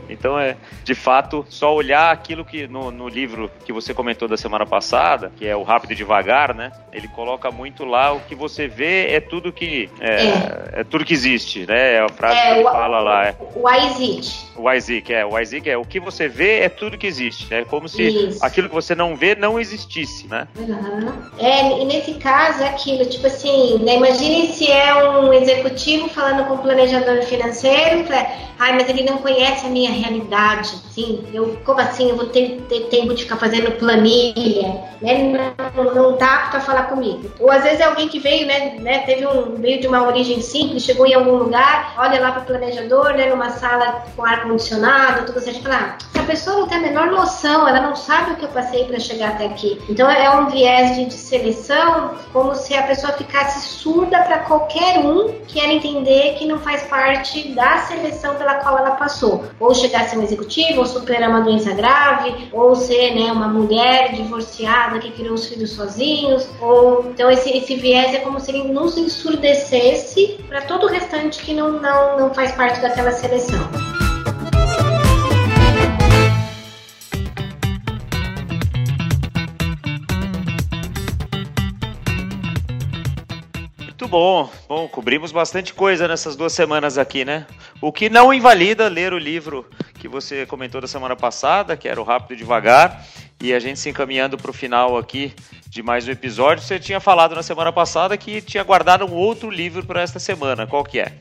Então 0.10 0.40
é, 0.40 0.56
de 0.84 0.94
fato, 0.94 1.46
só 1.50 1.74
olhar 1.74 2.12
aquilo 2.12 2.46
que 2.46 2.68
no, 2.68 2.92
no 2.92 3.08
livro 3.08 3.50
que 3.66 3.74
você 3.74 3.94
comentou 3.94 4.28
da 4.28 4.38
semana 4.38 4.66
passada, 4.66 5.32
que 5.36 5.48
é 5.48 5.56
o 5.56 5.64
Rápido 5.64 5.94
e 5.94 5.96
Devagar, 5.96 6.54
né? 6.54 6.72
Ele 6.92 7.08
coloca 7.08 7.52
muito 7.52 7.84
lá 7.86 8.14
o 8.14 8.20
que 8.22 8.36
você 8.36 8.68
vê 8.68 9.08
é 9.10 9.20
tudo 9.20 9.52
que 9.52 9.90
é, 10.00 10.28
é. 10.28 10.70
é 10.82 10.84
tudo 10.84 11.06
que 11.06 11.14
existe, 11.14 11.66
né? 11.66 11.96
É 11.96 12.00
a 12.02 12.10
frase 12.10 12.38
é, 12.38 12.46
que 12.46 12.60
ele 12.60 12.68
o, 12.68 12.72
fala 12.72 13.00
lá. 13.00 13.28
É. 13.28 13.36
O 13.56 13.70
existe. 13.70 14.48
O 14.56 14.72
Isaac, 14.72 15.14
é. 15.14 15.26
O 15.26 15.40
Isaac 15.40 15.70
é 15.70 15.78
o 15.78 15.84
que 15.84 16.00
você 16.00 16.28
vê 16.36 16.60
é 16.60 16.70
tudo 16.70 16.98
que 16.98 17.08
existe. 17.08 17.52
É 17.54 17.64
como 17.64 17.88
se 17.88 18.04
Isso. 18.04 18.44
aquilo 18.44 18.68
que 18.68 18.76
você 18.76 18.94
não 18.94 19.16
vê 19.16 19.36
não 19.36 19.58
existisse, 19.58 20.28
né? 20.28 20.48
Uhum. 20.58 21.14
É, 21.40 21.82
e 21.82 21.86
nesse 21.86 22.16
caso 22.16 22.62
é 22.62 22.68
aquilo, 22.68 23.06
tipo 23.06 23.26
assim, 23.26 23.80
né, 23.80 23.96
imagine 23.96 24.54
se 24.54 24.70
é 24.70 24.94
um 25.10 25.32
executivo 25.32 26.10
falando 26.10 26.46
com 26.48 26.56
um 26.56 26.58
planejador 26.58 27.24
financeiro, 27.24 28.06
ai, 28.60 28.74
mas 28.74 28.90
ele 28.90 29.04
não 29.04 29.18
conhece 29.20 29.66
a 29.66 29.70
minha 29.70 29.92
realidade, 29.92 30.74
sim, 30.96 31.26
eu, 31.34 31.58
como 31.66 31.82
assim, 31.82 32.10
eu 32.10 32.16
vou 32.16 32.28
ter, 32.28 32.62
ter 32.70 32.86
tempo 32.86 33.14
de 33.14 33.24
ficar 33.24 33.36
fazendo 33.36 33.72
planilha, 33.74 34.82
né, 35.02 35.54
não, 35.76 35.94
não 35.94 36.14
tá 36.14 36.36
apto 36.36 36.58
a 36.58 36.62
falar 36.62 36.84
comigo. 36.84 37.30
Ou 37.40 37.52
às 37.52 37.64
vezes 37.64 37.82
é 37.82 37.84
alguém 37.84 38.08
que 38.08 38.18
veio, 38.18 38.48
né, 38.48 38.78
né 38.80 39.00
teve 39.00 39.28
um, 39.28 39.56
veio 39.56 39.82
de 39.82 39.88
uma 39.88 40.08
origem 40.08 40.42
simples, 40.42 40.84
chegou 40.84 41.06
em 41.06 41.14
algum 41.14 41.36
lugar, 41.36 41.94
olha 41.98 42.22
lá 42.22 42.32
para 42.32 42.44
planejador, 42.44 43.14
né, 43.14 43.30
numa 43.30 43.50
sala 43.50 44.06
com 44.16 44.24
ar 44.24 44.36
ar-condicionado, 44.36 45.26
tudo 45.26 45.42
certo. 45.42 45.62
Falar, 45.62 45.98
ah, 46.14 46.20
a 46.20 46.24
pessoa 46.24 46.58
não 46.58 46.68
tem 46.68 46.78
a 46.78 46.82
menor 46.82 47.08
noção, 47.08 47.68
ela 47.68 47.82
não 47.82 47.96
sabe 47.96 48.32
o 48.32 48.36
que 48.36 48.46
eu 48.46 48.50
passei 48.50 48.86
para 48.86 49.00
chegar 49.00 49.32
até 49.32 49.46
aqui. 49.46 49.82
Então 49.90 50.10
é 50.10 50.30
um 50.30 50.50
viés 50.50 50.96
de, 50.96 51.06
de 51.06 51.14
seleção, 51.14 52.16
como 52.32 52.56
se 52.56 52.74
a 52.74 52.84
pessoa 52.84 53.14
ficasse 53.14 53.68
surda 53.68 54.22
para 54.24 54.40
qualquer 54.40 55.00
um 55.00 55.40
que 55.48 55.60
ela 55.60 55.74
entender 55.74 56.36
que 56.36 56.46
não 56.46 56.60
faz 56.60 56.84
parte 56.84 57.50
da 57.50 57.80
seleção 57.80 58.36
pela 58.36 58.56
qual 58.56 58.78
ela 58.78 58.92
passou. 58.92 59.44
Ou 59.60 59.74
ser 59.74 60.18
um 60.18 60.24
executivo, 60.24 60.85
ou 60.86 60.88
superar 60.88 61.30
uma 61.30 61.42
doença 61.42 61.74
grave, 61.74 62.50
ou 62.52 62.76
ser 62.76 63.16
né, 63.16 63.32
uma 63.32 63.48
mulher 63.48 64.14
divorciada 64.14 65.00
que 65.00 65.12
criou 65.12 65.34
os 65.34 65.48
filhos 65.48 65.72
sozinhos. 65.72 66.48
Ou 66.62 67.08
então 67.10 67.30
esse, 67.30 67.50
esse 67.50 67.76
viés 67.76 68.14
é 68.14 68.20
como 68.20 68.40
se 68.40 68.52
ele 68.52 68.72
nos 68.72 68.98
ensurdecesse 68.98 70.38
para 70.48 70.62
todo 70.62 70.86
o 70.86 70.90
restante 70.90 71.42
que 71.44 71.54
não, 71.54 71.72
não, 71.82 72.20
não 72.20 72.34
faz 72.34 72.52
parte 72.52 72.80
daquela 72.80 73.12
seleção. 73.12 73.95
Muito 84.06 84.12
bom. 84.12 84.52
Bom, 84.70 84.88
cobrimos 84.88 85.32
bastante 85.32 85.74
coisa 85.74 86.08
nessas 86.08 86.36
duas 86.36 86.54
semanas 86.54 86.96
aqui, 86.96 87.26
né? 87.26 87.48
O 87.82 87.92
que 87.92 88.08
não 88.08 88.32
invalida 88.32 88.88
ler 88.88 89.14
o 89.14 89.18
livro 89.18 89.68
que 90.00 90.08
você 90.08 90.46
comentou 90.46 90.80
da 90.80 90.88
semana 90.88 91.16
passada, 91.16 91.76
que 91.76 91.88
era 91.88 92.00
o 92.00 92.04
Rápido 92.04 92.34
e 92.34 92.38
Devagar, 92.38 93.04
e 93.42 93.52
a 93.52 93.60
gente 93.60 93.80
se 93.80 93.90
encaminhando 93.90 94.38
para 94.38 94.52
o 94.52 94.54
final 94.54 94.96
aqui 94.96 95.34
de 95.68 95.82
mais 95.82 96.08
um 96.08 96.12
episódio. 96.12 96.64
Você 96.64 96.78
tinha 96.78 97.00
falado 97.00 97.34
na 97.34 97.42
semana 97.42 97.74
passada 97.74 98.16
que 98.16 98.42
tinha 98.42 98.64
guardado 98.64 99.06
um 99.08 99.14
outro 99.16 99.50
livro 99.50 99.84
para 99.84 100.04
esta 100.04 100.20
semana. 100.20 100.68
Qual 100.68 100.84
que 100.84 101.00
é? 101.00 101.12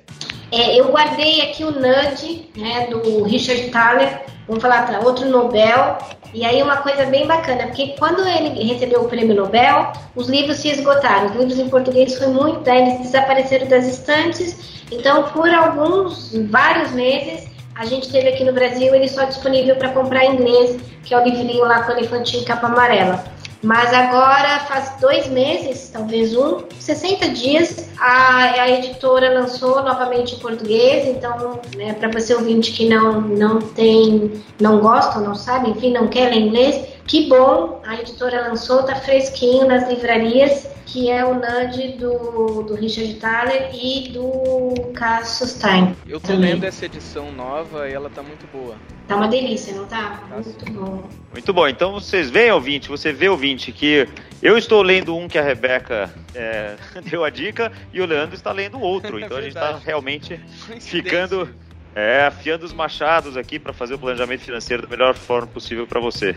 É? 0.50 0.78
Eu 0.78 0.90
guardei 0.90 1.40
aqui 1.42 1.64
o 1.64 1.70
Nudge, 1.70 2.50
né, 2.56 2.86
do 2.86 3.22
Richard 3.24 3.70
Thaler. 3.70 4.22
Vamos 4.46 4.62
falar 4.62 4.86
para 4.86 5.00
outro 5.00 5.26
Nobel. 5.28 5.98
E 6.32 6.44
aí 6.44 6.60
uma 6.62 6.78
coisa 6.78 7.06
bem 7.06 7.26
bacana, 7.26 7.66
porque 7.66 7.94
quando 7.98 8.26
ele 8.26 8.64
recebeu 8.64 9.02
o 9.02 9.08
prêmio 9.08 9.36
Nobel, 9.36 9.92
os 10.16 10.28
livros 10.28 10.56
se 10.56 10.68
esgotaram. 10.68 11.26
Os 11.26 11.36
livros 11.36 11.58
em 11.58 11.68
português 11.68 12.18
foi 12.18 12.26
muito, 12.26 12.60
né, 12.68 12.80
eles 12.80 13.00
desapareceram 13.00 13.68
das 13.68 13.86
estantes. 13.86 14.84
Então, 14.90 15.24
por 15.30 15.48
alguns, 15.48 16.32
vários 16.50 16.90
meses, 16.90 17.48
a 17.74 17.84
gente 17.84 18.10
teve 18.10 18.28
aqui 18.28 18.44
no 18.44 18.52
Brasil 18.52 18.94
ele 18.94 19.08
só 19.08 19.24
disponível 19.24 19.76
para 19.76 19.90
comprar 19.90 20.24
em 20.24 20.34
inglês, 20.34 20.80
que 21.02 21.14
é 21.14 21.18
o 21.18 21.24
livrinho 21.24 21.64
lá 21.64 21.82
com 21.82 21.92
o 21.92 21.96
elefantinho 21.96 22.42
em 22.42 22.44
capa 22.44 22.66
amarela. 22.66 23.24
Mas 23.64 23.94
agora 23.94 24.60
faz 24.68 24.92
dois 25.00 25.26
meses, 25.28 25.88
talvez 25.90 26.36
um, 26.36 26.58
60 26.78 27.30
dias, 27.30 27.88
a, 27.98 28.60
a 28.60 28.70
editora 28.70 29.32
lançou 29.32 29.82
novamente 29.82 30.34
em 30.34 30.38
português. 30.38 31.08
Então, 31.08 31.58
né, 31.74 31.94
para 31.94 32.10
você 32.10 32.34
ouvinte 32.34 32.72
que 32.72 32.86
não, 32.86 33.22
não 33.22 33.58
tem, 33.58 34.32
não 34.60 34.80
gosta, 34.80 35.18
não 35.18 35.34
sabe, 35.34 35.70
enfim, 35.70 35.92
não 35.92 36.08
quer 36.08 36.28
ler 36.28 36.40
inglês, 36.40 36.93
que 37.06 37.28
bom, 37.28 37.82
a 37.86 38.00
editora 38.00 38.48
lançou, 38.48 38.82
tá 38.82 38.96
fresquinho 38.96 39.66
nas 39.66 39.88
livrarias, 39.88 40.68
que 40.86 41.10
é 41.10 41.24
o 41.24 41.34
Nudge 41.34 41.98
do, 41.98 42.62
do 42.62 42.74
Richard 42.74 43.14
Thaler 43.14 43.70
e 43.74 44.08
do 44.10 44.92
Cassius 44.92 45.50
Stein. 45.50 45.94
Eu 46.06 46.20
tô 46.20 46.28
também. 46.28 46.52
lendo 46.52 46.64
essa 46.64 46.86
edição 46.86 47.32
nova 47.32 47.88
e 47.88 47.92
ela 47.92 48.08
tá 48.08 48.22
muito 48.22 48.46
boa. 48.52 48.76
Tá 49.06 49.16
uma 49.16 49.28
delícia, 49.28 49.74
não 49.74 49.86
tá? 49.86 50.22
tá 50.28 50.36
muito 50.36 50.72
bom. 50.72 51.08
Muito 51.32 51.52
bom. 51.52 51.68
Então 51.68 51.92
vocês 51.92 52.30
veem, 52.30 52.52
ouvinte, 52.52 52.88
você 52.88 53.12
vê, 53.12 53.28
ouvinte, 53.28 53.70
que 53.70 54.08
eu 54.42 54.56
estou 54.56 54.82
lendo 54.82 55.16
um 55.16 55.28
que 55.28 55.36
a 55.38 55.42
Rebeca 55.42 56.10
é, 56.34 56.76
deu 57.10 57.24
a 57.24 57.28
dica 57.28 57.70
e 57.92 58.00
o 58.00 58.06
Leandro 58.06 58.34
está 58.34 58.52
lendo 58.52 58.80
outro. 58.80 59.18
Então 59.18 59.36
a 59.36 59.42
gente 59.42 59.56
está 59.56 59.76
realmente 59.76 60.40
ficando 60.80 61.48
é, 61.94 62.26
afiando 62.26 62.64
os 62.64 62.72
machados 62.72 63.36
aqui 63.36 63.58
para 63.58 63.72
fazer 63.72 63.94
o 63.94 63.98
planejamento 63.98 64.40
financeiro 64.40 64.82
da 64.82 64.88
melhor 64.88 65.14
forma 65.14 65.46
possível 65.46 65.86
para 65.86 66.00
você. 66.00 66.34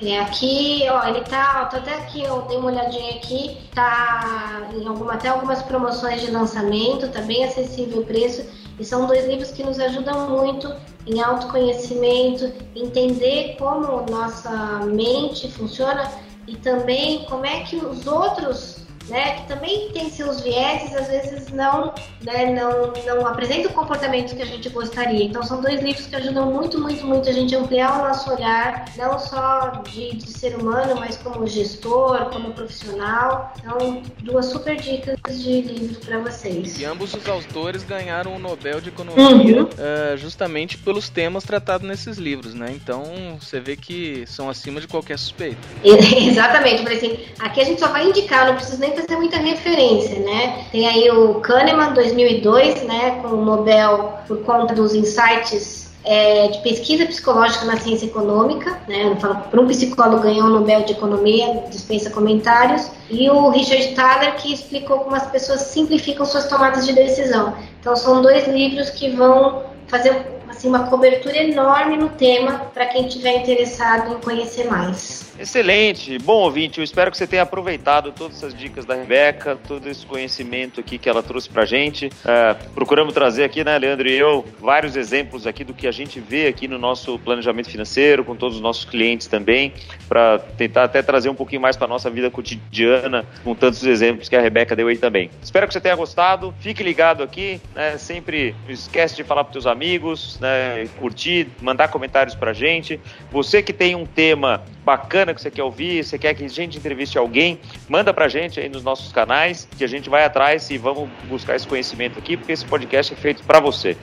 É, 0.00 0.20
aqui, 0.20 0.84
ó, 0.88 1.08
ele 1.08 1.22
tá, 1.22 1.68
ó, 1.72 1.76
até 1.76 1.94
aqui, 1.94 2.22
eu 2.22 2.42
dei 2.42 2.56
uma 2.56 2.70
olhadinha 2.70 3.16
aqui, 3.16 3.58
tá 3.74 4.68
em 4.72 4.86
alguma, 4.86 5.14
até 5.14 5.28
algumas 5.28 5.60
promoções 5.62 6.20
de 6.20 6.30
lançamento, 6.30 7.08
tá 7.08 7.20
bem 7.22 7.44
acessível 7.44 8.02
o 8.02 8.04
preço, 8.04 8.44
e 8.78 8.84
são 8.84 9.06
dois 9.06 9.26
livros 9.26 9.50
que 9.50 9.64
nos 9.64 9.80
ajudam 9.80 10.30
muito 10.30 10.72
em 11.04 11.20
autoconhecimento, 11.20 12.52
entender 12.76 13.56
como 13.58 14.06
nossa 14.08 14.80
mente 14.86 15.50
funciona 15.50 16.08
e 16.46 16.54
também 16.56 17.24
como 17.24 17.44
é 17.44 17.64
que 17.64 17.76
os 17.76 18.06
outros 18.06 18.87
né, 19.08 19.36
que 19.36 19.48
também 19.48 19.90
tem 19.92 20.10
seus 20.10 20.40
vieses, 20.40 20.94
às 20.94 21.08
vezes 21.08 21.48
não, 21.48 21.94
né, 22.22 22.52
não, 22.52 22.92
não 23.06 23.26
apresenta 23.26 23.68
o 23.68 23.72
comportamento 23.72 24.36
que 24.36 24.42
a 24.42 24.46
gente 24.46 24.68
gostaria. 24.68 25.24
Então 25.24 25.42
são 25.42 25.60
dois 25.60 25.80
livros 25.80 26.06
que 26.06 26.16
ajudam 26.16 26.52
muito, 26.52 26.80
muito, 26.80 27.06
muito 27.06 27.28
a 27.28 27.32
gente 27.32 27.54
a 27.54 27.58
ampliar 27.58 28.00
o 28.00 28.08
nosso 28.08 28.30
olhar, 28.30 28.84
não 28.96 29.18
só 29.18 29.82
de, 29.90 30.16
de 30.16 30.30
ser 30.30 30.56
humano, 30.56 30.96
mas 30.98 31.16
como 31.16 31.46
gestor, 31.46 32.30
como 32.30 32.52
profissional. 32.52 33.52
Então, 33.58 34.02
duas 34.22 34.46
super 34.46 34.76
dicas 34.76 35.18
de 35.42 35.62
livro 35.62 36.00
para 36.00 36.18
vocês. 36.18 36.78
E 36.78 36.84
ambos 36.84 37.14
os 37.14 37.26
autores 37.28 37.82
ganharam 37.82 38.34
o 38.34 38.38
Nobel 38.38 38.80
de 38.80 38.88
Economia 38.90 39.62
uhum. 39.62 39.64
uh, 39.64 40.16
justamente 40.16 40.76
pelos 40.78 41.08
temas 41.08 41.44
tratados 41.44 41.86
nesses 41.86 42.18
livros, 42.18 42.54
né? 42.54 42.70
Então 42.70 43.04
você 43.40 43.60
vê 43.60 43.76
que 43.76 44.24
são 44.26 44.48
acima 44.48 44.80
de 44.80 44.86
qualquer 44.86 45.18
suspeita. 45.18 45.58
Exatamente, 45.82 46.82
por 46.82 46.92
assim, 46.92 47.18
aqui 47.38 47.60
a 47.60 47.64
gente 47.64 47.80
só 47.80 47.88
vai 47.88 48.08
indicar, 48.08 48.46
não 48.46 48.54
precisa 48.54 48.78
nem 48.78 48.97
fazer 49.00 49.16
muita 49.16 49.36
referência, 49.38 50.18
né? 50.20 50.66
Tem 50.70 50.86
aí 50.86 51.10
o 51.10 51.34
Kahneman 51.36 51.92
2002, 51.92 52.82
né, 52.84 53.20
com 53.22 53.28
o 53.28 53.44
Nobel 53.44 54.14
por 54.26 54.38
conta 54.42 54.74
dos 54.74 54.94
insights 54.94 55.88
é, 56.04 56.48
de 56.48 56.58
pesquisa 56.62 57.04
psicológica 57.06 57.64
na 57.64 57.76
ciência 57.76 58.06
econômica, 58.06 58.78
né? 58.88 59.16
Para 59.20 59.60
um 59.60 59.66
psicólogo 59.66 60.22
ganhou 60.22 60.46
o 60.46 60.50
Nobel 60.50 60.82
de 60.82 60.92
Economia, 60.92 61.64
dispensa 61.70 62.10
comentários, 62.10 62.90
e 63.10 63.28
o 63.28 63.50
Richard 63.50 63.94
Thaler 63.94 64.36
que 64.36 64.52
explicou 64.52 65.00
como 65.00 65.14
as 65.14 65.26
pessoas 65.30 65.60
simplificam 65.62 66.24
suas 66.24 66.46
tomadas 66.48 66.86
de 66.86 66.92
decisão. 66.92 67.54
Então 67.80 67.94
são 67.94 68.22
dois 68.22 68.46
livros 68.48 68.90
que 68.90 69.10
vão 69.10 69.62
fazer 69.86 70.37
assim, 70.48 70.68
uma 70.68 70.88
cobertura 70.88 71.36
enorme 71.36 71.96
no 71.96 72.08
tema 72.10 72.70
para 72.72 72.86
quem 72.86 73.06
estiver 73.06 73.36
interessado 73.36 74.14
em 74.14 74.20
conhecer 74.20 74.64
mais. 74.64 75.32
Excelente. 75.38 76.18
Bom, 76.18 76.42
ouvinte, 76.42 76.78
eu 76.78 76.84
espero 76.84 77.10
que 77.10 77.16
você 77.16 77.26
tenha 77.26 77.42
aproveitado 77.42 78.10
todas 78.10 78.38
essas 78.38 78.52
dicas 78.52 78.84
da 78.84 78.94
Rebeca, 78.94 79.56
todo 79.68 79.88
esse 79.88 80.04
conhecimento 80.04 80.80
aqui 80.80 80.98
que 80.98 81.08
ela 81.08 81.22
trouxe 81.22 81.48
pra 81.48 81.64
gente. 81.64 82.10
É, 82.24 82.54
procuramos 82.74 83.14
trazer 83.14 83.44
aqui, 83.44 83.62
né, 83.62 83.78
Leandro 83.78 84.08
e 84.08 84.14
eu, 84.14 84.44
vários 84.60 84.96
exemplos 84.96 85.46
aqui 85.46 85.62
do 85.62 85.72
que 85.72 85.86
a 85.86 85.92
gente 85.92 86.18
vê 86.18 86.48
aqui 86.48 86.66
no 86.66 86.78
nosso 86.78 87.18
planejamento 87.20 87.70
financeiro, 87.70 88.24
com 88.24 88.34
todos 88.34 88.56
os 88.56 88.62
nossos 88.62 88.84
clientes 88.84 89.28
também, 89.28 89.72
para 90.08 90.38
tentar 90.38 90.84
até 90.84 91.02
trazer 91.02 91.28
um 91.28 91.34
pouquinho 91.34 91.62
mais 91.62 91.76
para 91.76 91.86
nossa 91.86 92.10
vida 92.10 92.30
cotidiana, 92.30 93.24
com 93.44 93.54
tantos 93.54 93.84
exemplos 93.84 94.28
que 94.28 94.34
a 94.34 94.40
Rebeca 94.40 94.74
deu 94.74 94.88
aí 94.88 94.98
também. 94.98 95.30
Espero 95.40 95.66
que 95.68 95.72
você 95.72 95.80
tenha 95.80 95.94
gostado. 95.94 96.52
Fique 96.60 96.82
ligado 96.82 97.22
aqui, 97.22 97.60
né? 97.74 97.96
Sempre 97.96 98.56
esquece 98.68 99.14
de 99.14 99.22
falar 99.22 99.44
para 99.44 99.52
seus 99.52 99.66
amigos, 99.66 100.37
né? 100.40 100.88
Curtir, 100.98 101.48
mandar 101.60 101.88
comentários 101.88 102.34
pra 102.34 102.52
gente. 102.52 103.00
Você 103.30 103.62
que 103.62 103.72
tem 103.72 103.94
um 103.94 104.06
tema 104.06 104.62
bacana 104.84 105.34
que 105.34 105.40
você 105.40 105.50
quer 105.50 105.62
ouvir, 105.62 106.04
você 106.04 106.18
quer 106.18 106.34
que 106.34 106.44
a 106.44 106.48
gente 106.48 106.78
entreviste 106.78 107.18
alguém, 107.18 107.60
manda 107.88 108.12
pra 108.12 108.28
gente 108.28 108.58
aí 108.58 108.68
nos 108.68 108.82
nossos 108.82 109.12
canais, 109.12 109.68
que 109.76 109.84
a 109.84 109.88
gente 109.88 110.08
vai 110.08 110.24
atrás 110.24 110.70
e 110.70 110.78
vamos 110.78 111.08
buscar 111.24 111.56
esse 111.56 111.66
conhecimento 111.66 112.18
aqui, 112.18 112.36
porque 112.36 112.52
esse 112.52 112.64
podcast 112.64 113.12
é 113.12 113.16
feito 113.16 113.42
para 113.44 113.60
você. 113.60 113.96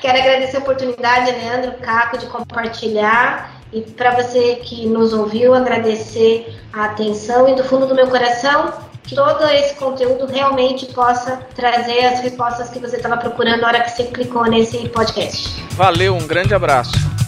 Quero 0.00 0.18
agradecer 0.18 0.56
a 0.56 0.60
oportunidade, 0.60 1.30
Leandro 1.30 1.72
Caco, 1.78 2.18
de 2.18 2.26
compartilhar. 2.26 3.60
E 3.72 3.82
para 3.82 4.10
você 4.10 4.56
que 4.56 4.86
nos 4.86 5.12
ouviu, 5.12 5.54
agradecer 5.54 6.58
a 6.72 6.86
atenção 6.86 7.48
e 7.48 7.54
do 7.54 7.62
fundo 7.62 7.86
do 7.86 7.94
meu 7.94 8.08
coração, 8.08 8.89
que 9.10 9.16
todo 9.16 9.44
esse 9.48 9.74
conteúdo 9.74 10.26
realmente 10.26 10.86
possa 10.86 11.40
trazer 11.54 12.06
as 12.06 12.20
respostas 12.20 12.70
que 12.70 12.78
você 12.78 12.96
estava 12.96 13.16
procurando 13.16 13.60
na 13.60 13.68
hora 13.68 13.80
que 13.80 13.90
você 13.90 14.04
clicou 14.04 14.44
nesse 14.46 14.88
podcast. 14.88 15.62
Valeu, 15.72 16.14
um 16.14 16.26
grande 16.26 16.54
abraço. 16.54 17.19